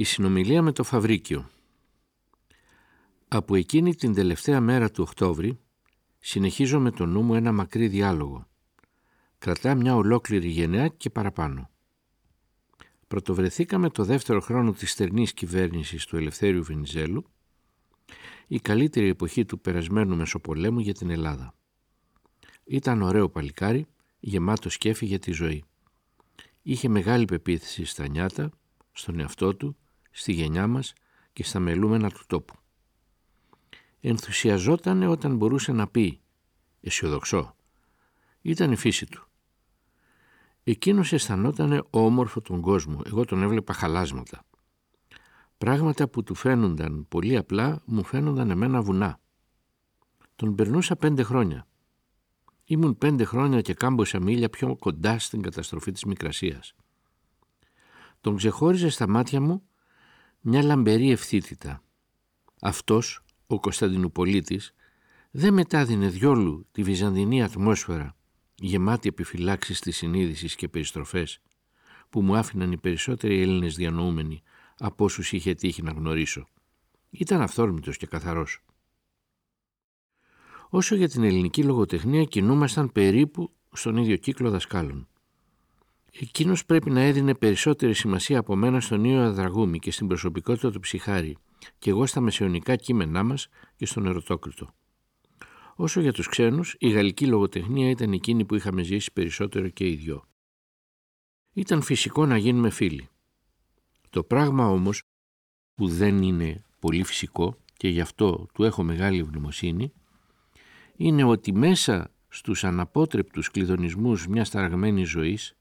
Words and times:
Η 0.00 0.04
συνομιλία 0.04 0.62
με 0.62 0.72
το 0.72 0.84
Φαβρίκιο 0.84 1.50
Από 3.28 3.54
εκείνη 3.54 3.94
την 3.94 4.14
τελευταία 4.14 4.60
μέρα 4.60 4.90
του 4.90 5.04
Οκτώβρη 5.06 5.58
συνεχίζω 6.18 6.80
με 6.80 6.90
το 6.90 7.06
νου 7.06 7.22
μου 7.22 7.34
ένα 7.34 7.52
μακρύ 7.52 7.88
διάλογο. 7.88 8.46
Κρατά 9.38 9.74
μια 9.74 9.94
ολόκληρη 9.94 10.48
γενιά 10.48 10.88
και 10.88 11.10
παραπάνω. 11.10 11.70
Πρωτοβρεθήκαμε 13.08 13.90
το 13.90 14.04
δεύτερο 14.04 14.40
χρόνο 14.40 14.72
της 14.72 14.90
στερνής 14.90 15.32
κυβέρνησης 15.32 16.06
του 16.06 16.16
Ελευθέριου 16.16 16.64
Βενιζέλου, 16.64 17.24
η 18.46 18.60
καλύτερη 18.60 19.08
εποχή 19.08 19.44
του 19.44 19.60
περασμένου 19.60 20.16
Μεσοπολέμου 20.16 20.80
για 20.80 20.94
την 20.94 21.10
Ελλάδα. 21.10 21.54
Ήταν 22.64 23.02
ωραίο 23.02 23.28
παλικάρι, 23.28 23.86
γεμάτος 24.20 24.72
σκέφη 24.72 25.06
για 25.06 25.18
τη 25.18 25.32
ζωή. 25.32 25.64
Είχε 26.62 26.88
μεγάλη 26.88 27.24
πεποίθηση 27.24 27.84
στα 27.84 28.08
νιάτα, 28.08 28.50
στον 28.92 29.20
εαυτό 29.20 29.56
του, 29.56 29.76
στη 30.10 30.32
γενιά 30.32 30.66
μας 30.66 30.92
και 31.32 31.44
στα 31.44 31.58
μελούμενα 31.58 32.10
του 32.10 32.22
τόπου. 32.26 32.54
Ενθουσιαζότανε 34.00 35.06
όταν 35.06 35.36
μπορούσε 35.36 35.72
να 35.72 35.88
πει 35.88 36.20
«αισιοδοξώ». 36.80 37.54
Ήταν 38.42 38.72
η 38.72 38.76
φύση 38.76 39.06
του. 39.06 39.24
Εκείνος 40.64 41.12
αισθανότανε 41.12 41.82
όμορφο 41.90 42.40
τον 42.40 42.60
κόσμο, 42.60 43.00
εγώ 43.06 43.24
τον 43.24 43.42
έβλεπα 43.42 43.72
χαλάσματα. 43.72 44.44
Πράγματα 45.58 46.08
που 46.08 46.22
του 46.22 46.34
φαίνονταν 46.34 47.06
πολύ 47.08 47.36
απλά 47.36 47.82
μου 47.84 48.04
φαίνονταν 48.04 48.50
εμένα 48.50 48.82
βουνά. 48.82 49.20
Τον 50.36 50.54
περνούσα 50.54 50.96
πέντε 50.96 51.22
χρόνια. 51.22 51.66
Ήμουν 52.64 52.98
πέντε 52.98 53.24
χρόνια 53.24 53.60
και 53.60 53.74
κάμποσα 53.74 54.20
μίλια 54.20 54.50
πιο 54.50 54.76
κοντά 54.76 55.18
στην 55.18 55.42
καταστροφή 55.42 55.92
της 55.92 56.04
Μικρασίας. 56.04 56.74
Τον 58.20 58.36
ξεχώριζε 58.36 58.88
στα 58.88 59.08
μάτια 59.08 59.40
μου 59.40 59.62
μια 60.40 60.62
λαμπερή 60.62 61.10
ευθύτητα. 61.10 61.82
Αυτός, 62.60 63.24
ο 63.46 63.60
Κωνσταντινουπολίτης, 63.60 64.74
δεν 65.30 65.52
μετάδινε 65.54 66.08
διόλου 66.08 66.66
τη 66.72 66.82
βυζαντινή 66.82 67.42
ατμόσφαιρα 67.42 68.16
γεμάτη 68.54 69.08
επιφυλάξεις 69.08 69.80
της 69.80 69.96
συνείδησης 69.96 70.54
και 70.54 70.68
περιστροφές 70.68 71.40
που 72.10 72.22
μου 72.22 72.36
άφηναν 72.36 72.72
οι 72.72 72.76
περισσότεροι 72.76 73.40
Έλληνες 73.40 73.74
διανοούμενοι 73.74 74.42
από 74.78 75.04
όσους 75.04 75.32
είχε 75.32 75.54
τύχει 75.54 75.82
να 75.82 75.92
γνωρίσω. 75.92 76.48
Ήταν 77.10 77.40
αυθόρμητος 77.40 77.96
και 77.96 78.06
καθαρός. 78.06 78.64
Όσο 80.68 80.94
για 80.94 81.08
την 81.08 81.24
ελληνική 81.24 81.64
λογοτεχνία 81.64 82.24
κινούμασταν 82.24 82.92
περίπου 82.92 83.52
στον 83.72 83.96
ίδιο 83.96 84.16
κύκλο 84.16 84.50
δασκάλων. 84.50 85.08
Εκείνος 86.12 86.64
πρέπει 86.64 86.90
να 86.90 87.00
έδινε 87.00 87.34
περισσότερη 87.34 87.94
σημασία 87.94 88.38
από 88.38 88.56
μένα 88.56 88.80
στον 88.80 89.04
Ήω 89.04 89.22
Αδραγούμη 89.22 89.78
και 89.78 89.90
στην 89.90 90.06
προσωπικότητα 90.06 90.70
του 90.70 90.80
ψυχάρη 90.80 91.36
και 91.78 91.90
εγώ 91.90 92.06
στα 92.06 92.20
μεσαιωνικά 92.20 92.76
κείμενά 92.76 93.22
μας 93.22 93.48
και 93.76 93.86
στον 93.86 94.06
ερωτόκριτο. 94.06 94.74
Όσο 95.76 96.00
για 96.00 96.12
τους 96.12 96.28
ξένους, 96.28 96.76
η 96.78 96.90
γαλλική 96.90 97.26
λογοτεχνία 97.26 97.90
ήταν 97.90 98.12
εκείνη 98.12 98.44
που 98.44 98.54
είχαμε 98.54 98.82
ζήσει 98.82 99.12
περισσότερο 99.12 99.68
και 99.68 99.88
οι 99.88 99.94
δυο. 99.94 100.24
Ήταν 101.52 101.82
φυσικό 101.82 102.26
να 102.26 102.36
γίνουμε 102.36 102.70
φίλοι. 102.70 103.08
Το 104.10 104.22
πράγμα 104.22 104.68
όμως 104.68 105.02
που 105.74 105.88
δεν 105.88 106.22
είναι 106.22 106.64
πολύ 106.78 107.04
φυσικό 107.04 107.56
και 107.74 107.88
γι' 107.88 108.00
αυτό 108.00 108.46
του 108.54 108.64
έχω 108.64 108.82
μεγάλη 108.82 109.18
ευγνωμοσύνη 109.18 109.92
είναι 110.96 111.24
ότι 111.24 111.52
μέσα 111.52 112.10
στους 112.28 112.64
αναπότρεπτους 112.64 113.50
κλειδονισμούς 113.50 114.26
μιας 114.26 114.50
ταραγμένης 114.50 115.08
ζωής 115.08 115.56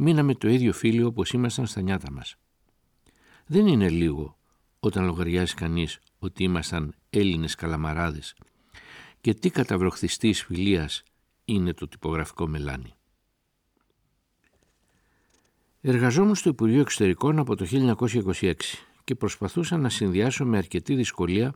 μείναμε 0.00 0.34
το 0.34 0.48
ίδιο 0.48 0.72
φίλοι 0.72 1.02
όπως 1.02 1.30
ήμασταν 1.30 1.66
στα 1.66 1.80
νιάτα 1.80 2.10
μας. 2.10 2.36
Δεν 3.46 3.66
είναι 3.66 3.88
λίγο 3.88 4.38
όταν 4.80 5.04
λογαριάζει 5.04 5.54
κανείς 5.54 5.98
ότι 6.18 6.42
ήμασταν 6.42 6.94
Έλληνες 7.10 7.54
καλαμαράδες 7.54 8.34
και 9.20 9.34
τι 9.34 9.50
καταβροχθιστής 9.50 10.42
φιλίας 10.42 11.02
είναι 11.44 11.74
το 11.74 11.88
τυπογραφικό 11.88 12.46
μελάνι. 12.46 12.92
Εργαζόμουν 15.80 16.34
στο 16.34 16.48
Υπουργείο 16.48 16.80
Εξωτερικών 16.80 17.38
από 17.38 17.56
το 17.56 17.66
1926 17.70 18.54
και 19.04 19.14
προσπαθούσα 19.14 19.76
να 19.76 19.88
συνδυάσω 19.88 20.44
με 20.44 20.56
αρκετή 20.56 20.94
δυσκολία 20.94 21.54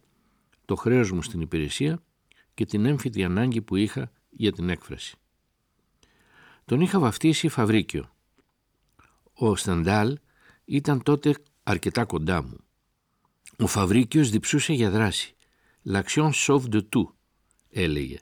το 0.65 0.75
χρέος 0.75 1.13
μου 1.13 1.23
στην 1.23 1.41
υπηρεσία 1.41 2.03
και 2.55 2.65
την 2.65 2.85
έμφυτη 2.85 3.25
ανάγκη 3.25 3.63
που 3.63 3.77
είχα 3.77 4.13
για 4.31 4.53
την 4.53 4.69
έκφραση. 4.69 5.17
Τον 6.65 6.81
είχα 6.81 6.99
βαφτίσει 6.99 7.49
Φαβρίκιο. 7.49 8.12
Ο 9.35 9.57
Σταντάλ 9.57 10.19
ήταν 10.65 11.03
τότε 11.03 11.35
αρκετά 11.63 12.05
κοντά 12.05 12.43
μου. 12.43 12.57
Ο 13.59 13.67
Φαβρίκιος 13.67 14.31
διψούσε 14.31 14.73
για 14.73 14.91
δράση. 14.91 15.35
«L'action 15.85 16.31
sauve 16.47 16.69
de 16.73 16.81
tout», 16.97 17.13
έλεγε, 17.71 18.19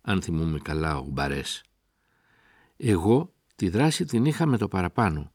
αν 0.00 0.22
θυμούμε 0.22 0.58
καλά 0.58 0.98
ο 0.98 1.04
Μπαρές. 1.04 1.62
Εγώ 2.76 3.32
τη 3.56 3.68
δράση 3.68 4.04
την 4.04 4.24
είχα 4.24 4.46
με 4.46 4.58
το 4.58 4.68
παραπάνω. 4.68 5.32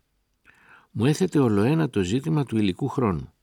Μου 0.92 1.06
έθετε 1.06 1.40
ολοένα 1.40 1.90
το 1.90 2.02
ζήτημα 2.02 2.44
του 2.44 2.58
υλικού 2.58 2.88
χρόνου. 2.88 3.34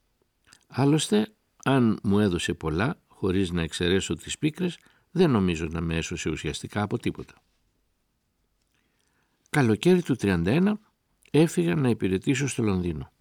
Άλλωστε, 0.66 1.28
αν 1.64 1.98
μου 2.02 2.18
έδωσε 2.18 2.54
πολλά, 2.54 2.98
χωρίς 3.08 3.50
να 3.50 3.62
εξαιρέσω 3.62 4.14
τις 4.14 4.38
πίκρες, 4.38 4.78
δεν 5.10 5.30
νομίζω 5.30 5.66
να 5.66 5.80
με 5.80 5.96
έσωσε 5.96 6.30
ουσιαστικά 6.30 6.82
από 6.82 6.98
τίποτα. 6.98 7.34
Καλοκαίρι 9.50 10.02
του 10.02 10.16
31 10.20 10.72
έφυγα 11.30 11.74
να 11.74 11.88
υπηρετήσω 11.88 12.48
στο 12.48 12.62
Λονδίνο. 12.62 13.12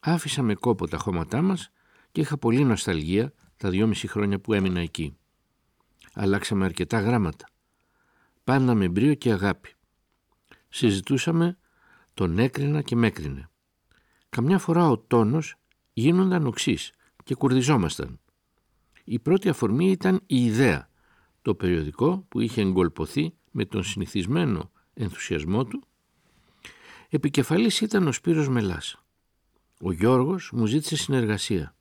Άφησα 0.00 0.42
με 0.42 0.54
κόπο 0.54 0.88
τα 0.88 0.98
χώματά 0.98 1.42
μας 1.42 1.70
και 2.12 2.20
είχα 2.20 2.38
πολύ 2.38 2.64
νοσταλγία 2.64 3.32
τα 3.56 3.70
δυόμιση 3.70 4.06
χρόνια 4.06 4.40
που 4.40 4.52
έμεινα 4.52 4.80
εκεί. 4.80 5.16
Αλλάξαμε 6.14 6.64
αρκετά 6.64 7.00
γράμματα. 7.00 7.46
Πάνα 8.44 8.74
με 8.74 8.88
μπρίο 8.88 9.14
και 9.14 9.32
αγάπη. 9.32 9.74
Συζητούσαμε, 10.68 11.58
τον 12.14 12.38
έκρινα 12.38 12.82
και 12.82 12.96
έκρινε. 13.00 13.50
Καμιά 14.28 14.58
φορά 14.58 14.88
ο 14.88 14.98
τόνος 14.98 15.56
γίνονταν 15.92 16.46
οξύς 16.46 16.92
και 17.24 17.34
κουρδιζόμασταν. 17.34 18.20
Η 19.04 19.18
πρώτη 19.18 19.48
αφορμή 19.48 19.90
ήταν 19.90 20.20
η 20.26 20.44
ιδέα, 20.44 20.88
το 21.42 21.54
περιοδικό 21.54 22.24
που 22.28 22.40
είχε 22.40 22.60
εγκολποθεί 22.60 23.34
με 23.50 23.64
τον 23.64 23.82
συνηθισμένο 23.82 24.70
ενθουσιασμό 24.94 25.64
του. 25.64 25.82
Επικεφαλής 27.12 27.80
ήταν 27.80 28.06
ο 28.06 28.12
Σπύρος 28.12 28.48
Μελάς. 28.48 29.02
Ο 29.80 29.92
Γιώργος 29.92 30.50
μου 30.54 30.66
ζήτησε 30.66 30.96
συνεργασία. 30.96 31.74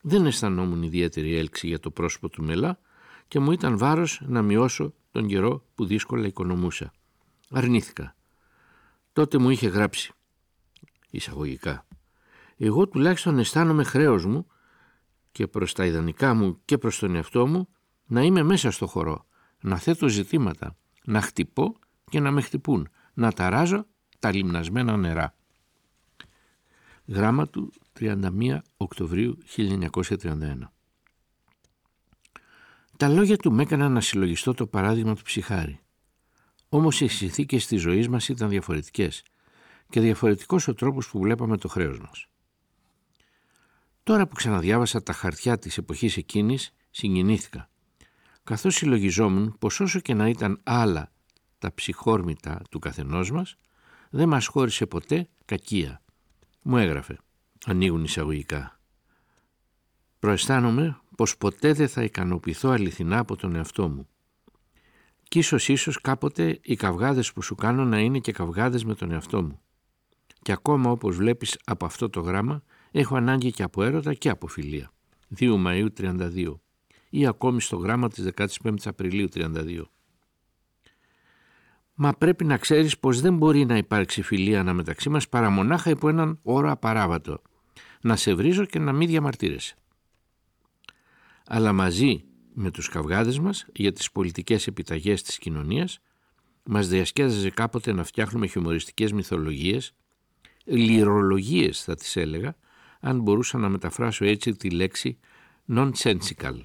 Δεν 0.00 0.26
αισθανόμουν 0.26 0.82
ιδιαίτερη 0.82 1.36
έλξη 1.36 1.66
για 1.66 1.78
το 1.78 1.90
πρόσωπο 1.90 2.28
του 2.28 2.44
Μελά 2.44 2.78
και 3.28 3.38
μου 3.38 3.52
ήταν 3.52 3.78
βάρος 3.78 4.20
να 4.26 4.42
μειώσω 4.42 4.94
τον 5.12 5.26
καιρό 5.26 5.64
που 5.74 5.86
δύσκολα 5.86 6.26
οικονομούσα. 6.26 6.92
Αρνήθηκα. 7.50 8.14
Τότε 9.12 9.38
μου 9.38 9.50
είχε 9.50 9.68
γράψει 9.68 10.12
εισαγωγικά. 11.10 11.86
Εγώ 12.56 12.88
τουλάχιστον 12.88 13.38
αισθάνομαι 13.38 13.84
χρέος 13.84 14.24
μου 14.24 14.46
και 15.32 15.46
προς 15.46 15.72
τα 15.72 15.86
ιδανικά 15.86 16.34
μου 16.34 16.60
και 16.64 16.78
προς 16.78 16.98
τον 16.98 17.14
εαυτό 17.14 17.46
μου 17.46 17.68
να 18.06 18.22
είμαι 18.22 18.42
μέσα 18.42 18.70
στο 18.70 18.86
χορό, 18.86 19.26
να 19.60 19.78
θέτω 19.78 20.08
ζητήματα, 20.08 20.76
να 21.04 21.20
χτυπώ 21.20 21.76
και 22.10 22.20
να 22.20 22.30
με 22.30 22.40
χτυπούν, 22.40 22.88
να 23.14 23.32
ταράζω 23.32 23.86
τα 24.18 24.32
λιμνασμένα 24.32 24.96
νερά. 24.96 25.34
Γράμμα 27.06 27.48
του 27.48 27.72
31 28.00 28.58
Οκτωβρίου 28.76 29.38
1931 29.56 30.70
Τα 32.96 33.08
λόγια 33.08 33.36
του 33.36 33.52
με 33.52 33.62
έκαναν 33.62 33.92
να 33.92 34.00
συλλογιστώ 34.00 34.54
το 34.54 34.66
παράδειγμα 34.66 35.14
του 35.14 35.22
ψυχάρη. 35.22 35.80
Όμως 36.68 37.00
οι 37.00 37.06
συνθήκες 37.06 37.66
της 37.66 37.80
ζωής 37.80 38.08
μας 38.08 38.28
ήταν 38.28 38.48
διαφορετικές 38.48 39.22
και 39.88 40.00
διαφορετικός 40.00 40.68
ο 40.68 40.74
τρόπος 40.74 41.08
που 41.08 41.18
βλέπαμε 41.20 41.56
το 41.56 41.68
χρέος 41.68 42.00
μας. 42.00 42.26
Τώρα 44.02 44.26
που 44.26 44.34
ξαναδιάβασα 44.34 45.02
τα 45.02 45.12
χαρτιά 45.12 45.58
της 45.58 45.78
εποχής 45.78 46.16
εκείνης, 46.16 46.74
συγκινήθηκα. 46.90 47.70
Καθώς 48.44 48.74
συλλογιζόμουν 48.74 49.56
πως 49.58 49.80
όσο 49.80 50.00
και 50.00 50.14
να 50.14 50.28
ήταν 50.28 50.60
άλλα 50.62 51.12
τα 51.58 51.74
ψυχόρμητα 51.74 52.62
του 52.70 52.78
καθενός 52.78 53.30
μας, 53.30 53.56
δεν 54.10 54.28
μας 54.28 54.46
χώρισε 54.46 54.86
ποτέ 54.86 55.28
κακία. 55.44 56.02
Μου 56.62 56.76
έγραφε, 56.76 57.18
ανοίγουν 57.66 58.04
εισαγωγικά. 58.04 58.80
Προαισθάνομαι 60.18 61.00
πως 61.16 61.36
ποτέ 61.36 61.72
δεν 61.72 61.88
θα 61.88 62.02
ικανοποιηθώ 62.02 62.70
αληθινά 62.70 63.18
από 63.18 63.36
τον 63.36 63.54
εαυτό 63.54 63.88
μου. 63.88 64.08
Κι 65.28 65.38
ίσως 65.38 65.68
ίσως 65.68 66.00
κάποτε 66.00 66.58
οι 66.62 66.76
καυγάδες 66.76 67.32
που 67.32 67.42
σου 67.42 67.54
κάνω 67.54 67.84
να 67.84 67.98
είναι 67.98 68.18
και 68.18 68.32
καυγάδες 68.32 68.84
με 68.84 68.94
τον 68.94 69.10
εαυτό 69.10 69.42
μου. 69.42 69.60
Και 70.42 70.52
ακόμα 70.52 70.90
όπως 70.90 71.16
βλέπεις 71.16 71.58
από 71.64 71.84
αυτό 71.84 72.10
το 72.10 72.20
γράμμα 72.20 72.62
έχω 72.90 73.16
ανάγκη 73.16 73.50
και 73.50 73.62
από 73.62 73.82
έρωτα 73.82 74.14
και 74.14 74.28
από 74.28 74.46
φιλία. 74.46 74.90
2 75.38 75.66
Μαΐου 75.66 75.88
32 75.98 76.60
ή 77.10 77.26
ακόμη 77.26 77.60
στο 77.60 77.76
γράμμα 77.76 78.08
της 78.08 78.28
15 78.36 78.74
Απριλίου 78.84 79.28
32. 79.34 79.82
Μα 82.00 82.12
πρέπει 82.12 82.44
να 82.44 82.56
ξέρεις 82.56 82.98
πως 82.98 83.20
δεν 83.20 83.36
μπορεί 83.36 83.64
να 83.64 83.76
υπάρξει 83.76 84.22
φιλία 84.22 84.60
αναμεταξύ 84.60 85.08
μας 85.08 85.28
παρά 85.28 85.50
μονάχα 85.50 85.90
υπό 85.90 86.08
έναν 86.08 86.38
όρο 86.42 86.70
απαράβατο. 86.70 87.42
να 88.00 88.16
σε 88.16 88.34
βρίζω 88.34 88.64
και 88.64 88.78
να 88.78 88.92
μην 88.92 89.08
διαμαρτύρεσαι. 89.08 89.74
Αλλά 91.46 91.72
μαζί 91.72 92.24
με 92.54 92.70
τους 92.70 92.88
καυγάδες 92.88 93.38
μας 93.38 93.66
για 93.74 93.92
τις 93.92 94.12
πολιτικές 94.12 94.66
επιταγές 94.66 95.22
της 95.22 95.38
κοινωνίας 95.38 95.98
μας 96.62 96.88
διασκέδαζε 96.88 97.50
κάποτε 97.50 97.92
να 97.92 98.04
φτιάχνουμε 98.04 98.46
χιουμοριστικές 98.46 99.12
μυθολογίες, 99.12 99.94
λυρολογίες 100.64 101.82
θα 101.82 101.94
τις 101.94 102.16
έλεγα, 102.16 102.56
αν 103.00 103.20
μπορούσα 103.20 103.58
να 103.58 103.68
μεταφράσω 103.68 104.24
έτσι 104.24 104.52
τη 104.52 104.70
λέξη 104.70 105.18
nonsensical. 105.68 106.60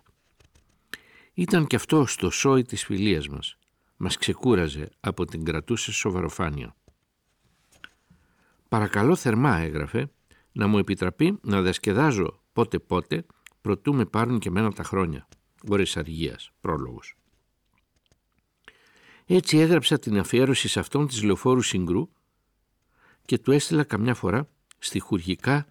Ήταν 1.33 1.68
και 1.68 1.75
αυτό 1.75 2.06
στο 2.06 2.30
σόι 2.30 2.63
της 2.63 2.83
φιλίας 2.83 3.27
μας. 3.27 3.57
Μας 4.05 4.17
ξεκούραζε 4.17 4.89
από 5.00 5.25
την 5.25 5.44
κρατούσε 5.44 5.91
σοβαροφάνεια. 5.91 6.75
Παρακαλώ 8.69 9.15
θερμά 9.15 9.57
έγραφε 9.57 10.11
να 10.51 10.67
μου 10.67 10.77
επιτραπεί 10.77 11.38
να 11.41 11.61
διασκεδάζω 11.61 12.41
πότε 12.53 12.79
πότε 12.79 13.25
προτού 13.61 13.94
με 13.94 14.05
πάρουν 14.05 14.39
και 14.39 14.50
μένα 14.50 14.71
τα 14.71 14.83
χρόνια. 14.83 15.27
Ωρες 15.69 15.97
αργίας, 15.97 16.51
πρόλογος. 16.61 17.15
Έτσι 19.25 19.57
έγραψα 19.57 20.00
την 20.00 20.17
αφιέρωση 20.17 20.67
σε 20.67 20.79
αυτόν 20.79 21.07
της 21.07 21.23
λεωφόρου 21.23 21.61
συγκρού 21.61 22.09
και 23.25 23.38
του 23.38 23.51
έστειλα 23.51 23.83
καμιά 23.83 24.13
φορά 24.13 24.49
στιχουργικά 24.77 25.65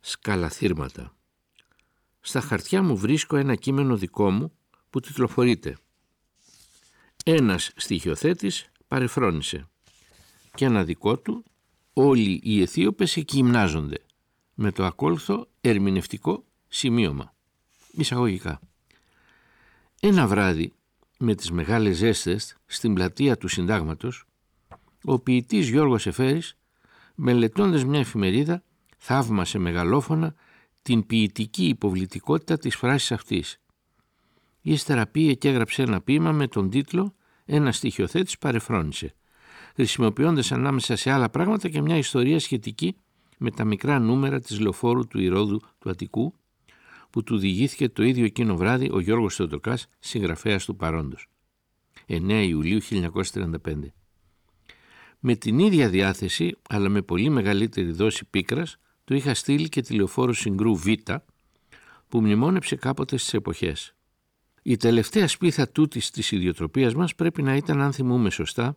σκαλαθύρματα. 0.00 1.16
Στα 2.20 2.40
χαρτιά 2.40 2.82
μου 2.82 2.96
βρίσκω 2.96 3.36
ένα 3.36 3.54
κείμενο 3.54 3.96
δικό 3.96 4.30
μου 4.30 4.52
που 4.90 5.00
τιτλοφορείται 5.00 5.76
«Ένας 7.30 7.70
στοιχειοθέτης 7.76 8.70
παρεφρόνησε» 8.88 9.68
και 10.54 10.64
ένα 10.64 10.84
δικό 10.84 11.18
του 11.18 11.44
«Όλοι 11.92 12.40
οι 12.42 12.62
Αιθίωπες 12.62 13.16
εκειμνάζονται» 13.16 13.98
με 14.54 14.72
το 14.72 14.84
ακόλουθο 14.84 15.48
ερμηνευτικό 15.60 16.44
σημείωμα. 16.68 17.34
Εισαγωγικά. 17.92 18.60
Ένα 20.00 20.26
βράδυ 20.26 20.72
με 21.18 21.34
τις 21.34 21.50
μεγάλες 21.50 21.96
ζέστες 21.96 22.56
στην 22.66 22.94
πλατεία 22.94 23.36
του 23.36 23.48
συντάγματος 23.48 24.24
ο 25.04 25.18
ποιητής 25.18 25.68
Γιώργος 25.68 26.06
Εφέρης 26.06 26.56
μελετώντας 27.14 27.84
μια 27.84 28.00
εφημερίδα 28.00 28.62
θαύμασε 28.96 29.58
μεγαλόφωνα 29.58 30.34
την 30.82 31.06
ποιητική 31.06 31.66
υποβλητικότητα 31.66 32.58
της 32.58 32.76
φράσης 32.76 33.12
αυτής. 33.12 33.60
Ύστερα 34.60 35.06
πήγε 35.06 35.34
και 35.34 35.48
έγραψε 35.48 35.82
ένα 35.82 36.00
ποίημα 36.00 36.32
με 36.32 36.48
τον 36.48 36.70
τίτλο 36.70 37.12
«Ένα 37.50 37.72
στοιχειοθέτης 37.72 38.38
παρεφρόνησε», 38.38 39.14
χρησιμοποιώντας 39.74 40.52
ανάμεσα 40.52 40.96
σε 40.96 41.10
άλλα 41.10 41.30
πράγματα 41.30 41.68
και 41.68 41.80
μια 41.80 41.96
ιστορία 41.96 42.40
σχετική 42.40 42.96
με 43.38 43.50
τα 43.50 43.64
μικρά 43.64 43.98
νούμερα 43.98 44.40
της 44.40 44.60
λεωφόρου 44.60 45.06
του 45.06 45.20
Ηρώδου 45.20 45.60
του 45.78 45.90
Αττικού, 45.90 46.34
που 47.10 47.22
του 47.22 47.38
διηγήθηκε 47.38 47.88
το 47.88 48.02
ίδιο 48.02 48.24
εκείνο 48.24 48.56
βράδυ 48.56 48.90
ο 48.92 49.00
Γιώργος 49.00 49.34
Θεοτοκάς, 49.34 49.86
συγγραφέας 49.98 50.64
του 50.64 50.76
παρόντος. 50.76 51.28
9 52.06 52.42
Ιουλίου 52.48 52.80
1935. 52.82 53.92
Με 55.18 55.34
την 55.34 55.58
ίδια 55.58 55.88
διάθεση, 55.88 56.56
αλλά 56.68 56.88
με 56.88 57.02
πολύ 57.02 57.28
μεγαλύτερη 57.28 57.92
δόση 57.92 58.24
πίκρας, 58.24 58.76
του 59.04 59.14
είχα 59.14 59.34
στείλει 59.34 59.68
και 59.68 59.80
τηλεοφόρο 59.80 60.32
συγκρού 60.32 60.76
Β, 60.76 60.86
που 62.08 62.20
μνημόνεψε 62.20 62.76
κάποτε 62.76 63.16
στις 63.16 63.34
εποχές. 63.34 63.92
Η 64.68 64.76
τελευταία 64.76 65.28
σπίθα 65.28 65.68
τούτης 65.68 66.10
της 66.10 66.30
ιδιοτροπίας 66.32 66.94
μας 66.94 67.14
πρέπει 67.14 67.42
να 67.42 67.56
ήταν, 67.56 67.80
αν 67.80 67.92
θυμούμε 67.92 68.30
σωστά, 68.30 68.76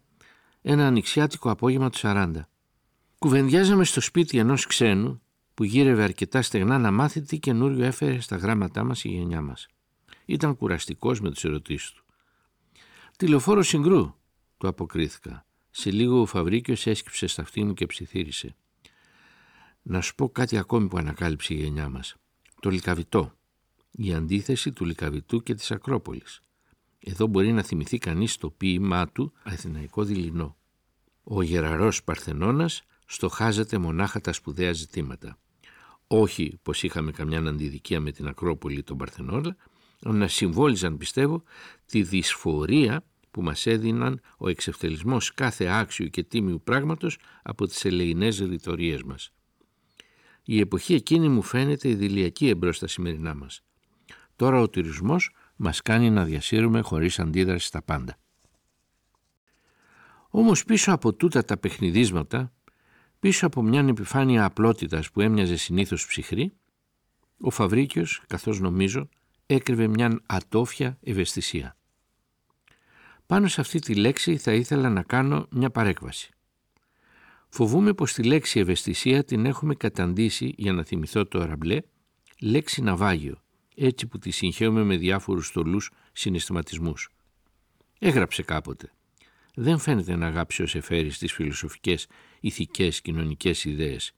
ένα 0.62 0.88
ανοιξιάτικο 0.88 1.50
απόγευμα 1.50 1.90
του 1.90 1.98
40. 2.02 2.32
Κουβεντιάζαμε 3.20 3.84
στο 3.84 4.02
σπίτι 4.02 4.38
ενός 4.38 4.66
ξένου 4.66 5.22
που 5.54 5.64
γύρευε 5.64 6.04
αρκετά 6.04 6.42
στεγνά 6.42 6.78
να 6.78 6.92
μάθει 6.92 7.22
τι 7.22 7.40
καινούριο 7.40 7.86
έφερε 7.86 8.20
στα 8.20 8.36
γράμματά 8.36 8.84
μας 8.84 9.04
η 9.04 9.10
γενιά 9.10 9.42
μας. 9.42 9.68
Ήταν 10.26 10.56
κουραστικός 10.56 11.22
με 11.22 11.32
τις 11.32 11.44
ερωτήσεις 11.44 11.92
του. 11.92 12.04
«Τηλεοφόρο 13.18 13.62
συγκρού», 13.62 14.16
του 14.58 14.68
αποκρίθηκα. 14.68 15.46
Σε 15.70 15.92
λίγο 15.92 16.22
ο 16.22 16.26
Φαβρίκιος 16.26 16.88
έσκυψε 16.88 17.28
στα 17.28 17.42
αυτή 17.42 17.64
μου 17.64 17.74
και 17.74 17.86
ψιθύρισε. 17.86 18.56
Να 19.82 20.02
σου 20.02 20.16
πω 20.16 20.30
κάτι 20.30 20.58
ακόμη 20.58 20.88
που 20.88 20.98
ανακάλυψε 20.98 21.54
η 21.54 21.58
γενιά 21.58 21.90
μας. 21.90 22.16
Το 22.60 22.70
λικαβιτό. 22.70 23.36
Η 23.92 24.14
αντίθεση 24.14 24.72
του 24.72 24.86
λικαβιτού 24.86 25.44
και 25.44 25.54
της 25.54 25.72
Ακρόπολης. 25.72 26.42
Εδώ 27.00 27.28
μπορεί 27.28 27.52
να 27.52 27.64
θυμηθεί 27.64 27.98
κανείς 27.98 28.38
το 28.38 28.50
ποίημά 28.50 29.08
του 29.08 29.34
Αθηναϊκό 29.44 30.04
Δειλινό. 30.04 30.58
Ο 31.24 31.42
γεραρός 31.42 32.04
Παρθενώνας 32.04 32.84
στοχάζεται 33.06 33.78
μονάχα 33.78 34.22
τα 34.22 34.34
σπουδαία 34.34 34.74
ζητήματα. 34.74 35.38
Όχι 36.08 36.60
πως 36.62 36.84
είχαμε 36.84 37.12
καμιά 37.12 37.40
αντιδικία 37.40 38.00
με 38.00 38.12
την 38.12 38.28
Ακρόπολη 38.28 38.84
τον 38.84 38.98
Παρθενώνα, 38.98 39.56
αλλά 40.04 40.16
να 40.16 40.28
συμβόλιζαν 40.28 40.98
πιστεύω 40.98 41.44
τη 41.86 42.04
δυσφορία 42.04 43.04
που 43.32 43.42
μας 43.42 43.66
έδιναν 43.66 44.22
ο 44.38 44.50
εξευτελισμός 44.50 45.34
κάθε 45.34 45.68
άξιου 45.68 46.08
και 46.08 46.24
τίμιου 46.24 46.62
πράγματος 46.64 47.18
από 47.44 47.68
τις 47.68 47.86
ελεηνές 47.86 48.40
ρητορίες 48.40 49.04
μας. 49.04 49.32
Η 50.44 50.60
εποχή 50.60 50.94
εκείνη 50.94 51.30
μου 51.30 51.42
φαίνεται 51.42 51.90
ιδηλιακή 51.90 52.48
εμπρός 52.48 52.76
στα 52.76 52.88
σημερινά 52.88 53.36
μας. 53.36 53.64
Τώρα 54.42 54.62
ο 54.62 54.70
τουρισμός 54.70 55.32
μας 55.56 55.82
κάνει 55.82 56.10
να 56.10 56.24
διασύρουμε 56.24 56.82
χωρίς 56.82 57.20
αντίδραση 57.20 57.66
στα 57.66 57.82
πάντα. 57.82 58.18
Όμως 60.30 60.64
πίσω 60.64 60.92
από 60.92 61.14
τούτα 61.14 61.46
τα 61.46 61.58
παιχνιδίσματα, 61.58 62.52
πίσω 63.20 63.46
από 63.46 63.62
μια 63.62 63.86
επιφάνεια 63.88 64.46
απλότητας 64.46 65.12
που 65.12 65.22
έμοιαζε 65.22 65.56
συνήθως 65.56 66.08
ψυχρή, 66.08 66.54
ο 67.40 67.50
Φαβρίκιος, 67.50 68.24
καθώς 68.28 68.60
νομίζω, 68.60 69.10
έκρυβε 69.46 69.88
μια 69.88 70.22
ατόφια 70.26 70.98
ευαισθησία. 71.02 71.78
Πάνω 73.26 73.48
σε 73.48 73.62
αυτή 73.62 73.80
τη 73.80 73.96
λέξη 73.96 74.38
θα 74.38 74.54
ήθελα 74.54 74.90
να 74.90 75.04
κάνω 75.04 75.48
μια 75.50 75.70
παρέκβαση. 75.70 76.34
Φοβούμαι 77.50 77.94
πως 77.94 78.14
τη 78.14 78.24
λέξη 78.24 78.60
ευαισθησία 78.60 79.24
την 79.24 79.46
έχουμε 79.46 79.76
καταντήσει, 79.76 80.54
για 80.58 80.74
να 80.74 80.84
θυμηθώ 80.84 81.26
το 81.26 81.42
αραμπλέ, 81.42 81.82
λέξη 82.40 82.82
ναυάγιο, 82.82 83.41
έτσι 83.76 84.08
που 84.08 84.18
τη 84.20 84.32
συγχαίουμε 84.32 84.84
με 84.84 84.98
διάφορους 84.98 85.48
στολούς 85.48 85.92
συναισθηματισμούς. 86.12 87.10
Έγραψε 88.00 88.44
κάποτε. 88.44 88.92
Δεν 89.56 89.78
φαίνεται 89.78 90.16
να 90.16 90.28
αγάψει 90.28 90.64
ο 90.64 90.68
Σεφέρης 90.68 91.18
τις 91.18 91.34
φιλοσοφικές, 91.34 92.08
ηθικές, 92.40 93.02
κοινωνικές 93.02 93.66
ιδέες. 93.66 94.12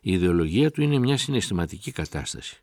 Η 0.00 0.12
ιδεολογία 0.12 0.70
του 0.70 0.82
είναι 0.82 0.98
μια 0.98 1.16
συναισθηματική 1.16 1.92
κατάσταση. 1.92 2.62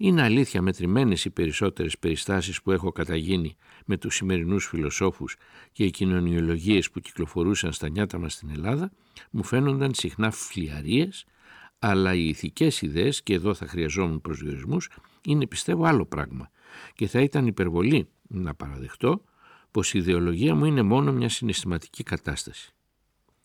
Είναι 0.00 0.22
αλήθεια 0.22 0.62
μετρημένες 0.62 1.24
οι 1.24 1.30
περισσότερες 1.30 1.98
περιστάσεις 1.98 2.62
που 2.62 2.70
έχω 2.70 2.92
καταγίνει 2.92 3.56
με 3.86 3.96
τους 3.96 4.14
σημερινούς 4.14 4.66
φιλοσόφους 4.66 5.36
και 5.72 5.84
οι 5.84 5.90
κοινωνιολογίες 5.90 6.90
που 6.90 7.00
κυκλοφορούσαν 7.00 7.72
στα 7.72 7.88
νιάτα 7.88 8.18
μας 8.18 8.32
στην 8.32 8.50
Ελλάδα 8.50 8.90
μου 9.30 9.44
φαίνονταν 9.44 9.94
συχνά 9.94 10.30
φλιαρίες, 10.30 11.24
αλλά 11.78 12.14
οι 12.14 12.28
ηθικές 12.28 12.82
ιδέες, 12.82 13.22
και 13.22 13.34
εδώ 13.34 13.54
θα 13.54 13.66
χρειαζόμουν 13.66 14.20
προσδιορισμούς, 14.20 14.90
είναι 15.22 15.46
πιστεύω 15.46 15.84
άλλο 15.84 16.06
πράγμα 16.06 16.50
και 16.94 17.06
θα 17.06 17.20
ήταν 17.20 17.46
υπερβολή 17.46 18.08
να 18.28 18.54
παραδεχτώ 18.54 19.24
πως 19.70 19.94
η 19.94 19.98
ιδεολογία 19.98 20.54
μου 20.54 20.64
είναι 20.64 20.82
μόνο 20.82 21.12
μια 21.12 21.28
συναισθηματική 21.28 22.02
κατάσταση. 22.02 22.72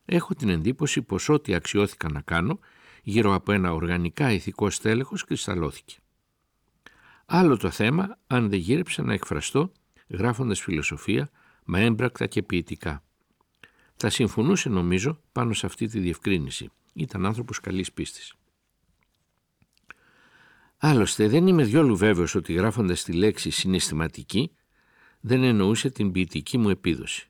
Έχω 0.06 0.34
την 0.34 0.50
εντύπωση 0.50 1.02
πως 1.02 1.30
ό,τι 1.30 1.54
αξιώθηκα 1.54 2.10
να 2.12 2.22
κάνω 2.22 2.60
γύρω 3.04 3.34
από 3.34 3.52
ένα 3.52 3.74
οργανικά 3.74 4.32
ηθικό 4.32 4.70
στέλεχος 4.70 5.24
κρυσταλλώθηκε. 5.24 5.96
Άλλο 7.26 7.58
το 7.58 7.70
θέμα 7.70 8.18
αν 8.28 8.50
δεν 8.50 8.60
γύρεψα 8.60 9.04
να 9.04 9.14
εκφραστώ 9.14 9.72
γράφοντας 10.08 10.62
φιλοσοφία, 10.62 11.30
μα 11.66 11.80
έμπρακτα 11.80 12.26
και 12.26 12.44
ποιητικά. 12.44 13.04
Θα 13.96 14.10
συμφωνούσε 14.10 14.70
νομίζω 14.70 15.20
πάνω 15.32 15.54
σε 15.54 15.66
αυτή 15.66 15.88
τη 15.88 16.00
διευκρίνηση. 16.00 16.70
Ήταν 16.94 17.26
άνθρωπος 17.26 17.60
καλής 17.60 17.92
πίστης. 17.92 18.34
Άλλωστε 20.78 21.28
δεν 21.28 21.48
είμαι 21.48 21.64
διόλου 21.64 21.98
βέβαιος 21.98 22.36
ότι 22.36 22.54
γράφοντας 22.54 23.04
τη 23.04 23.14
λέξη 23.14 23.50
συναισθηματική 23.50 24.52
δεν 25.20 25.44
εννοούσε 25.44 25.90
την 25.90 26.12
ποιητική 26.12 26.58
μου 26.58 26.70
επίδοση. 26.70 27.28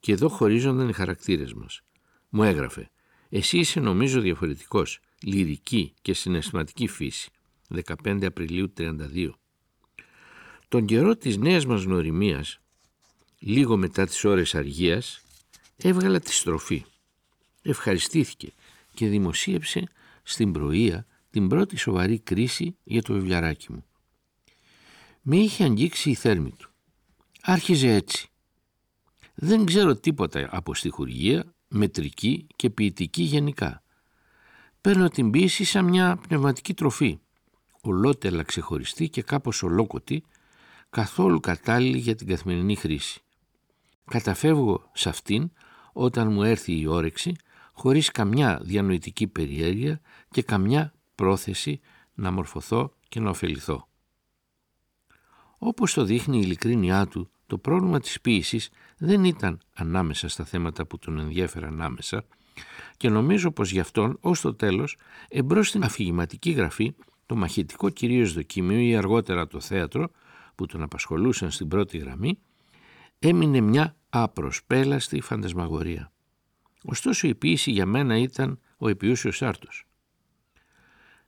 Και 0.00 0.12
εδώ 0.12 0.28
χωρίζονταν 0.28 0.88
οι 0.88 0.92
χαρακτήρες 0.92 1.52
μας. 1.52 1.82
Μου 2.28 2.42
έγραφε 2.42 2.90
«Εσύ 3.28 3.58
είσαι 3.58 3.80
νομίζω 3.80 4.20
διαφορετικός, 4.20 5.00
λυρική 5.22 5.94
και 6.02 6.14
συναισθηματική 6.14 6.86
φύση. 6.86 7.30
15 7.68 8.24
Απριλίου 8.26 8.72
32. 8.76 9.30
Τον 10.68 10.86
καιρό 10.86 11.16
της 11.16 11.36
νέας 11.36 11.66
μας 11.66 11.82
γνωριμίας, 11.82 12.60
λίγο 13.38 13.76
μετά 13.76 14.06
τις 14.06 14.24
ώρες 14.24 14.54
αργίας, 14.54 15.22
έβγαλα 15.76 16.20
τη 16.20 16.32
στροφή. 16.32 16.84
Ευχαριστήθηκε 17.68 18.52
και 18.94 19.08
δημοσίευσε 19.08 19.88
στην 20.22 20.52
πρωία 20.52 21.06
την 21.30 21.48
πρώτη 21.48 21.76
σοβαρή 21.76 22.18
κρίση 22.18 22.76
για 22.84 23.02
το 23.02 23.12
βιβλιαράκι 23.12 23.72
μου. 23.72 23.84
Με 25.22 25.36
είχε 25.36 25.64
αγγίξει 25.64 26.10
η 26.10 26.14
θέρμη 26.14 26.50
του. 26.50 26.70
Άρχιζε 27.42 27.94
έτσι. 27.94 28.28
Δεν 29.34 29.64
ξέρω 29.64 29.96
τίποτα 29.96 30.48
από 30.50 30.74
στιχουργία, 30.74 31.54
μετρική 31.68 32.46
και 32.56 32.70
ποιητική 32.70 33.22
γενικά. 33.22 33.82
Παίρνω 34.80 35.08
την 35.08 35.30
ποίηση 35.30 35.64
σαν 35.64 35.84
μια 35.84 36.16
πνευματική 36.28 36.74
τροφή, 36.74 37.18
ολότελα 37.80 38.42
ξεχωριστή 38.42 39.08
και 39.08 39.22
κάπως 39.22 39.62
ολόκοτη, 39.62 40.24
καθόλου 40.90 41.40
κατάλληλη 41.40 41.98
για 41.98 42.14
την 42.14 42.26
καθημερινή 42.26 42.76
χρήση. 42.76 43.20
Καταφεύγω 44.04 44.90
σε 44.92 45.08
αυτήν 45.08 45.50
όταν 45.92 46.32
μου 46.32 46.42
έρθει 46.42 46.80
η 46.80 46.86
όρεξη, 46.86 47.36
χωρίς 47.78 48.10
καμιά 48.10 48.60
διανοητική 48.62 49.26
περιέργεια 49.26 50.00
και 50.30 50.42
καμιά 50.42 50.92
πρόθεση 51.14 51.80
να 52.14 52.30
μορφωθώ 52.30 52.92
και 53.08 53.20
να 53.20 53.30
ωφεληθώ. 53.30 53.88
Όπως 55.58 55.92
το 55.92 56.04
δείχνει 56.04 56.36
η 56.36 56.40
ειλικρίνειά 56.44 57.06
του, 57.06 57.30
το 57.46 57.58
πρόβλημα 57.58 58.00
της 58.00 58.20
ποίησης 58.20 58.70
δεν 58.98 59.24
ήταν 59.24 59.60
ανάμεσα 59.74 60.28
στα 60.28 60.44
θέματα 60.44 60.86
που 60.86 60.98
τον 60.98 61.18
ενδιέφεραν 61.18 61.82
άμεσα 61.82 62.24
και 62.96 63.08
νομίζω 63.08 63.50
πως 63.50 63.70
γι' 63.70 63.80
αυτόν 63.80 64.18
ως 64.20 64.40
το 64.40 64.54
τέλος 64.54 64.96
εμπρός 65.28 65.68
στην 65.68 65.84
αφηγηματική 65.84 66.50
γραφή 66.50 66.94
το 67.26 67.36
μαχητικό 67.36 67.88
κυρίως 67.88 68.32
δοκίμιο 68.32 68.78
ή 68.78 68.96
αργότερα 68.96 69.46
το 69.46 69.60
θέατρο 69.60 70.10
που 70.54 70.66
τον 70.66 70.82
απασχολούσαν 70.82 71.50
στην 71.50 71.68
πρώτη 71.68 71.98
γραμμή 71.98 72.38
έμεινε 73.18 73.60
μια 73.60 73.96
απροσπέλαστη 74.08 75.20
φαντασμαγορία. 75.20 76.12
Ωστόσο 76.90 77.28
η 77.28 77.34
ποιήση 77.34 77.70
για 77.70 77.86
μένα 77.86 78.16
ήταν 78.16 78.60
ο 78.76 78.88
επιούσιος 78.88 79.42
άρτος. 79.42 79.86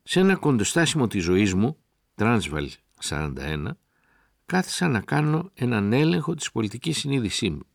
Σε 0.02 0.20
ένα 0.20 0.36
κοντοστάσιμο 0.36 1.06
της 1.06 1.22
ζωής 1.22 1.54
μου, 1.54 1.78
Transval 2.14 2.68
41, 3.02 3.66
κάθισα 4.46 4.88
να 4.88 5.00
κάνω 5.00 5.50
έναν 5.54 5.92
έλεγχο 5.92 6.34
της 6.34 6.52
πολιτικής 6.52 6.98
συνείδησής 6.98 7.50
μου. 7.50 7.66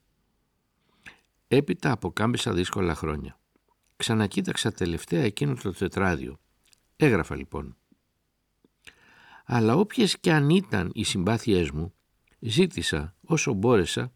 Έπειτα 1.47 1.91
αποκάμπησα 1.91 2.53
δύσκολα 2.53 2.95
χρόνια. 2.95 3.39
Ξανακοίταξα 3.95 4.71
τελευταία 4.71 5.23
εκείνο 5.23 5.53
το 5.53 5.71
τετράδιο. 5.71 6.39
Έγραφα 6.95 7.35
λοιπόν. 7.35 7.77
Αλλά 9.45 9.75
όποιες 9.75 10.19
και 10.19 10.33
αν 10.33 10.49
ήταν 10.49 10.91
οι 10.93 11.03
συμπάθειές 11.03 11.71
μου, 11.71 11.93
ζήτησα 12.39 13.15
όσο 13.25 13.53
μπόρεσα 13.53 14.13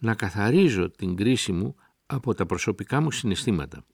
να 0.00 0.14
καθαρίζω 0.14 0.90
την 0.90 1.16
κρίση 1.16 1.52
μου 1.52 1.76
από 2.06 2.34
τα 2.34 2.46
προσωπικά 2.46 3.00
μου 3.00 3.10
συναισθήματα. 3.10 3.84